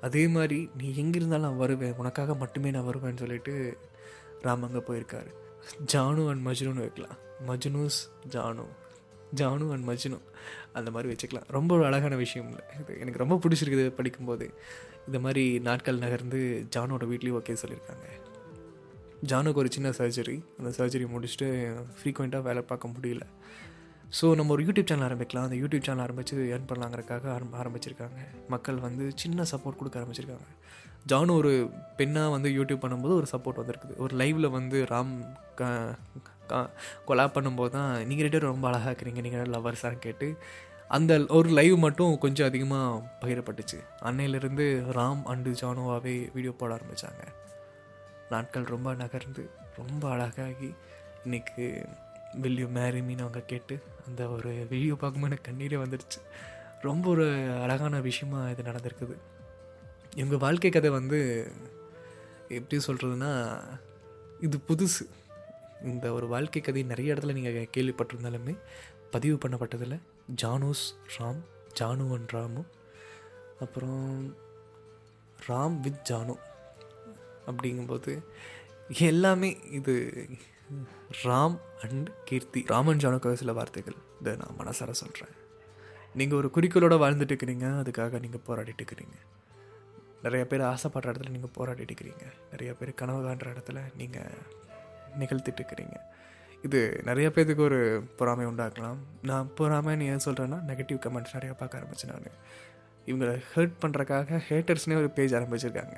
அதே 0.00 0.28
மாதிரி 0.28 0.70
நீ 0.78 0.94
எங்கே 0.94 1.18
இருந்தாலும் 1.18 1.46
நான் 1.48 1.56
வருவேன். 1.56 1.94
உனக்காக 1.96 2.34
மட்டுமே 2.34 2.70
நான் 2.70 2.88
வருவேன்னு 2.88 3.22
சொல்லிட்டு 3.24 3.54
ராம் 4.42 4.64
அங்கே 4.66 4.82
போயிருக்காரு. 4.88 5.30
ஜானு 5.92 6.28
அண்ட் 6.28 6.46
மஜ்னு 6.46 6.74
வைக்கலாம். 6.74 7.16
மஜ்னூஸ் 7.46 7.98
ஜானு. 8.30 8.66
ஜானு 9.36 9.70
அண்ட் 9.70 9.88
மஜ்னு. 9.88 10.18
அந்த 10.72 10.90
மாதிரி 10.90 11.14
வச்சுக்கலாம். 11.14 11.44
ரொம்ப 11.46 11.74
ஒரு 11.74 11.84
அழகான 11.84 12.16
விஷயம். 12.16 12.48
இல்லை 12.48 12.64
இது 12.80 12.98
எனக்கு 13.00 13.18
ரொம்ப 13.18 13.40
பிடிச்சிருக்குது 13.42 13.88
படிக்கும்போது. 13.88 14.54
இந்த 15.06 15.18
மாதிரி 15.18 15.58
நாட்கள் 15.58 15.98
நகர்ந்து 15.98 16.66
ஜானோட 16.76 17.04
வீட்லேயும் 17.12 17.38
ஓகே 17.40 17.56
சொல்லியிருக்காங்க. 17.62 18.06
ஜானுக்கு 19.26 19.54
ஒரு 19.54 19.72
சின்ன 19.72 19.88
சர்ஜரி 19.90 20.42
அந்த 20.58 20.70
சர்ஜரி 20.76 21.06
முடிச்சுட்டு 21.14 21.48
ஃப்ரீக்வெண்ட்டாக 22.02 22.42
வேலை 22.42 22.62
பார்க்க 22.62 22.88
முடியல. 22.88 23.20
ஸோ 24.20 24.34
நம்ம 24.34 24.52
ஒரு 24.52 24.64
யூடியூப் 24.64 24.86
சேனல் 24.86 25.12
ஆரம்பிக்கலாம். 25.12 25.46
அந்த 25.48 25.56
யூடியூப் 25.56 25.82
சேனல் 25.82 26.02
ஆரம்பித்து 26.02 26.36
ஏர்ன் 26.36 26.70
பண்ணலாங்கிறக்காக 26.70 27.30
ஆரம்ப 27.30 27.62
ஆரம்பிச்சிருக்காங்க. 27.62 28.48
மக்கள் 28.48 28.76
வந்து 28.76 29.12
சின்ன 29.14 29.42
சப்போர்ட் 29.42 29.76
கொடுக்க 29.76 30.00
ஆரம்பிச்சிருக்காங்க. 30.00 30.48
ஜானு 31.10 31.32
ஒரு 31.40 31.52
பெண்ணாக 31.98 32.32
வந்து 32.36 32.48
யூடியூப் 32.58 32.82
பண்ணும்போது 32.84 33.14
ஒரு 33.20 33.28
சப்போர்ட் 33.32 33.60
வந்திருக்குது. 33.60 33.94
ஒரு 34.04 34.14
லைவில் 34.20 34.54
வந்து 34.58 34.78
ராம் 34.92 35.12
கொலாப் 37.08 37.36
பண்ணும்போது 37.36 37.72
தான் 37.76 37.90
நீங்கள் 38.08 38.24
ரெண்டு 38.26 38.36
பேரும் 38.36 38.54
ரொம்ப 38.54 38.66
அழகாக 38.70 38.90
இருக்கிறீங்க. 38.90 39.22
நீங்கள் 39.26 39.52
லவர்ஸாக 39.54 40.02
கேட்டு 40.06 40.28
அந்த 40.96 41.12
ஒரு 41.38 41.48
லைவ் 41.58 41.76
மட்டும் 41.84 42.12
கொஞ்சம் 42.24 42.48
அதிகமாக 42.50 43.00
பகிரப்பட்டுச்சு. 43.22 43.78
அன்னையிலேருந்து 44.08 44.66
ராம் 44.98 45.22
அண்டு 45.32 45.50
ஜானுவாகவே 45.62 46.14
வீடியோ 46.34 46.52
போட 46.60 46.70
ஆரம்பித்தாங்க 46.76 47.24
நாட்கள் 48.32 48.70
ரொம்ப 48.74 48.88
நகர்ந்து 49.02 49.42
ரொம்ப 49.80 50.04
அழகாகி 50.14 50.70
இன்றைக்கி 51.24 51.66
வில்யூ 52.44 52.66
மேரி 52.76 53.00
மீன் 53.08 53.22
அவங்க 53.24 53.40
கேட்டு 53.52 53.74
அந்த 54.06 54.22
ஒரு 54.36 54.50
வீடியோ 54.72 54.94
பார்க்கும்போது 54.94 55.30
எனக்கு 55.30 55.48
கண்ணீரே 55.48 55.78
வந்துடுச்சு 55.84 56.20
ரொம்ப 56.88 57.04
ஒரு 57.14 57.26
அழகான 57.64 58.00
விஷயமாக 58.08 58.52
இது 58.54 58.62
நடந்திருக்குது. 58.70 59.16
எங்கள் 60.20 60.40
வாழ்க்கை 60.44 60.70
கதை 60.74 60.90
வந்து 60.90 61.18
எப்படி 62.56 62.78
சொல்கிறதுனா 62.86 63.30
இது 64.46 64.56
புதுசு. 64.68 65.04
இந்த 65.90 66.06
ஒரு 66.16 66.26
வாழ்க்கை 66.32 66.60
கதை 66.62 66.82
நிறைய 66.92 67.14
இடத்துல 67.14 67.36
நீங்கள் 67.36 67.68
கேள்விப்பட்டிருந்தாலுமே 67.76 68.54
பதிவு 69.12 69.36
பண்ணப்பட்டதில் 69.42 69.94
ஜானூஸ் 70.42 70.82
ராம் 71.18 71.40
ஜானு 71.80 72.06
அண்ட் 72.16 72.34
ராமு. 72.36 72.62
அப்புறம் 73.60 74.34
ராம் 75.48 75.78
வித் 75.86 76.02
ஜானு 76.10 76.36
அப்படிங்கும்போது 77.50 78.14
எல்லாமே 79.10 79.52
இது 79.78 79.94
ராம் 81.24 81.58
அண்ட் 81.84 82.10
கீர்த்தி. 82.30 82.62
ராமன் 82.74 83.02
ஜானுக்காக 83.04 83.40
சில 83.44 83.52
வார்த்தைகள் 83.60 83.98
இதை 84.20 84.34
நான் 84.42 84.58
மனசார 84.62 84.90
சொல்கிறேன் 85.04 85.34
நீங்கள் 86.20 86.38
ஒரு 86.42 86.50
குறிக்கோளோட 86.54 86.96
வாழ்ந்துட்டு 87.04 87.34
இருக்கிறீங்க 87.36 87.66
அதுக்காக 87.82 88.20
நீங்கள் 88.26 88.46
போராடிட்டு 88.46 88.82
இருக்கிறீங்க. 88.82 89.18
நிறைய 90.22 90.46
பேர் 90.46 90.60
ஆசைப்படுற 90.60 91.10
இடத்துல 91.12 91.28
நீங்கள் 91.28 91.54
போராடிட்டு 91.58 91.88
இருக்கிறீங்க 91.90 92.24
நிறைய 92.50 92.74
பேர் 92.74 92.94
கனவு 92.94 93.20
காண்ற 93.28 93.46
இடத்துல 93.54 93.80
நீங்கள் 93.96 94.38
நிகழ்த்திட்டு 95.18 95.60
இருக்கிறீங்க 95.60 95.96
இது 96.62 97.00
நிறைய 97.04 97.30
பேர்த்துக்கு 97.34 97.60
ஒரு 97.60 98.02
பொறாமை 98.16 98.46
உண்டாக்கலாம். 98.46 98.96
நான் 99.22 99.50
பொறாமைன்னு 99.56 100.08
ஏன் 100.12 100.24
சொல்கிறேன்னா 100.24 100.58
நெகட்டிவ் 100.70 101.00
கமெண்ட்ஸ் 101.06 101.34
நிறையா 101.34 101.52
பார்க்க 101.54 101.78
ஆரம்பிச்சேன் 101.78 102.12
நான். 102.12 102.32
இவங்களை 103.06 103.42
ஹர்ட் 103.54 103.76
பண்ணுறக்காக 103.80 104.40
ஹேட்டர்ஸ்னே 104.48 104.96
ஒரு 104.96 105.10
பேஜ் 105.10 105.34
ஆரம்பிச்சிருக்காங்க. 105.34 105.96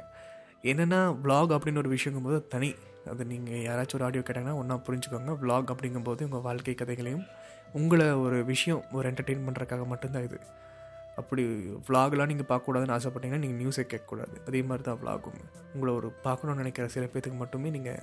என்னென்னா 0.62 1.00
vlog 1.24 1.56
அப்படின்னு 1.56 1.76
ஒரு 1.76 1.96
விஷயங்கும்போது 1.96 2.48
தனி. 2.48 2.74
அது 3.10 3.24
நீங்கள் 3.24 3.62
யாராச்சும் 3.68 3.94
ஒரு 3.94 4.04
ஆடியோ 4.04 4.22
கேட்டாங்கன்னா 4.26 4.54
ஒன்றா 4.54 4.76
புரிஞ்சுக்கோங்க. 4.88 5.34
ப்ளாக் 5.34 5.70
அப்படிங்கும்போது 5.70 6.22
உங்கள் 6.22 6.40
வாழ்க்கை 6.40 6.74
கதைகளையும் 6.74 7.24
உங்களை 7.72 8.10
ஒரு 8.12 8.44
விஷயம் 8.44 8.84
ஒரு 8.92 9.10
என்டர்டெயின் 9.10 9.46
பண்ணுறக்காக 9.46 9.86
மட்டும்தான் 9.86 10.22
இது. 10.22 10.40
அப்படி 11.20 11.42
vlogலாம் 11.88 12.30
நீங்கள் 12.32 12.48
பார்க்கக்கூடாதுன்னு 12.50 12.96
ஆசைப்பட்டீங்கன்னா 12.96 13.42
நீங்கள் 13.44 13.60
நியூஸை 13.62 13.84
கேட்கக்கூடாது. 13.92 14.34
அதே 14.48 14.60
மாதிரி 14.68 14.84
தான் 14.88 15.00
vlogகும் 15.02 15.40
உங்களை 15.74 15.92
ஒரு 16.00 16.10
பார்க்கணும்னு 16.26 16.62
நினைக்கிற 16.62 16.86
சில 16.96 17.06
பேர்த்துக்கு 17.12 17.40
மட்டுமே 17.42 17.70
நீங்கள் 17.76 18.02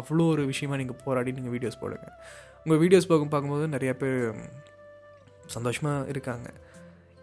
அவ்வளோ 0.00 0.24
ஒரு 0.34 0.42
விஷயமா 0.52 0.78
நீங்கள் 0.82 1.00
போராடி 1.04 1.30
நீங்கள் 1.38 1.54
வீடியோஸ் 1.56 1.80
போடுங்க. 1.82 2.08
உங்கள் 2.64 2.80
வீடியோஸ் 2.84 3.10
பார்க்கும் 3.10 3.32
பார்க்கும்போது 3.34 3.66
நிறையா 3.76 3.94
பேர் 4.02 4.18
சந்தோஷமாக 5.56 6.08
இருக்காங்க. 6.14 6.48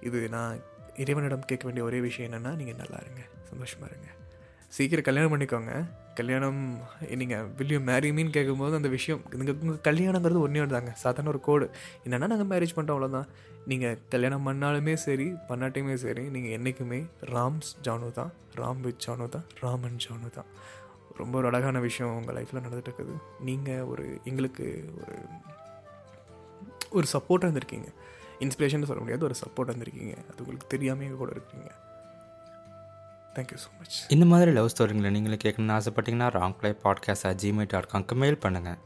இது 0.08 0.20
நான் 0.38 0.62
இறைவனிடம் 1.04 1.50
கேட்க 1.50 1.64
வேண்டிய 1.68 1.86
ஒரே 1.90 2.00
விஷயம் 2.08 2.28
என்னென்னா 2.30 2.54
நீங்கள் 2.62 2.80
நல்லா 2.84 3.00
இருங்க. 3.04 3.24
சந்தோஷமாக 3.52 3.90
இருங்க. 3.92 4.10
சீக்கிரம் 4.76 5.08
கல்யாணம் 5.08 5.34
பண்ணிக்கோங்க. 5.34 5.74
கல்யாணம் 6.20 6.62
நீங்கள் 7.20 7.48
வில்லியம் 7.58 7.86
மேரிமின்னு 7.90 8.30
கேட்கும்போது 8.30 8.76
அந்த 8.76 8.88
விஷயம் 8.88 9.22
நீங்கள் 9.40 9.58
உங்கள் 9.64 9.82
கல்யாணங்கிறது 9.88 10.44
ஒன்றே 10.46 10.66
தாங்க 10.74 10.92
சாதாரண 11.04 11.32
ஒரு 11.34 11.42
கோடு 11.48 11.66
என்னென்னா 12.06 12.28
நாங்கள் 12.34 12.50
மேரேஜ் 12.52 12.74
பண்ணிட்டோம் 12.76 12.98
அவ்வளோதான் 12.98 13.30
நீங்கள் 13.72 14.00
கல்யாணம் 14.10 14.48
பண்ணாலுமே 14.48 14.94
சரி 15.06 15.28
பண்ணாட்டையுமே 15.50 15.94
சரி 15.94 16.24
நீங்கள் 16.30 16.52
என்றைக்குமே 16.52 17.00
ராம்ஸ் 17.36 17.72
ஜானு 17.88 18.10
தான் 18.12 18.32
ராம் 18.56 18.82
வித் 18.82 19.02
ஜானு 19.06 19.30
தான் 19.30 19.46
ராமன் 19.60 20.02
ஜானு 20.06 20.30
தான். 20.30 20.50
ரொம்ப 21.18 21.38
ஒரு 21.38 21.48
அழகான 21.48 21.80
விஷயம் 21.80 22.16
உங்கள் 22.18 22.36
லைஃப்பில் 22.38 22.64
நடந்துட்டு 22.66 22.92
இருக்குது 22.92 23.16
நீங்கள் 23.40 23.88
ஒரு 23.94 24.06
எங்களுக்கு 24.24 24.66
ஒரு 25.02 25.16
ஒரு 26.92 27.08
சப்போர்ட்டாக 27.14 27.48
இருந்திருக்கீங்க. 27.50 27.90
இன்ஸ்பிரேஷன் 28.46 28.90
சொல்ல 28.92 29.02
முடியாது 29.02 29.24
ஒரு 29.24 29.36
சப்போர்ட் 29.44 29.74
வந்திருக்கீங்க 29.74 30.16
அது 30.30 30.40
உங்களுக்கு 30.40 30.68
தெரியாமல் 30.68 31.22
கூட 31.24 31.32
இருக்கீங்க 31.32 31.70
தேங்க்யூ 33.36 33.58
ஸோ 33.58 33.70
மச் 33.80 33.96
இந்த 34.10 34.26
மாதிரி 34.26 34.52
லவ் 34.52 34.70
ஸ்டோரிங்களை 34.78 35.10
நீங்களும் 35.10 35.44
கேட்கணும்னு 35.44 35.78
ஆசைப்பட்டீங்கன்னா 35.80 36.30
wrong 36.32 36.58
play 36.60 36.72
podcast 36.84 37.32
gmail 37.44 37.72
dot 37.72 37.90
காம்க்கு 37.94 38.16
mail 38.16 38.40
பண்ணுங்கள் 38.42 38.78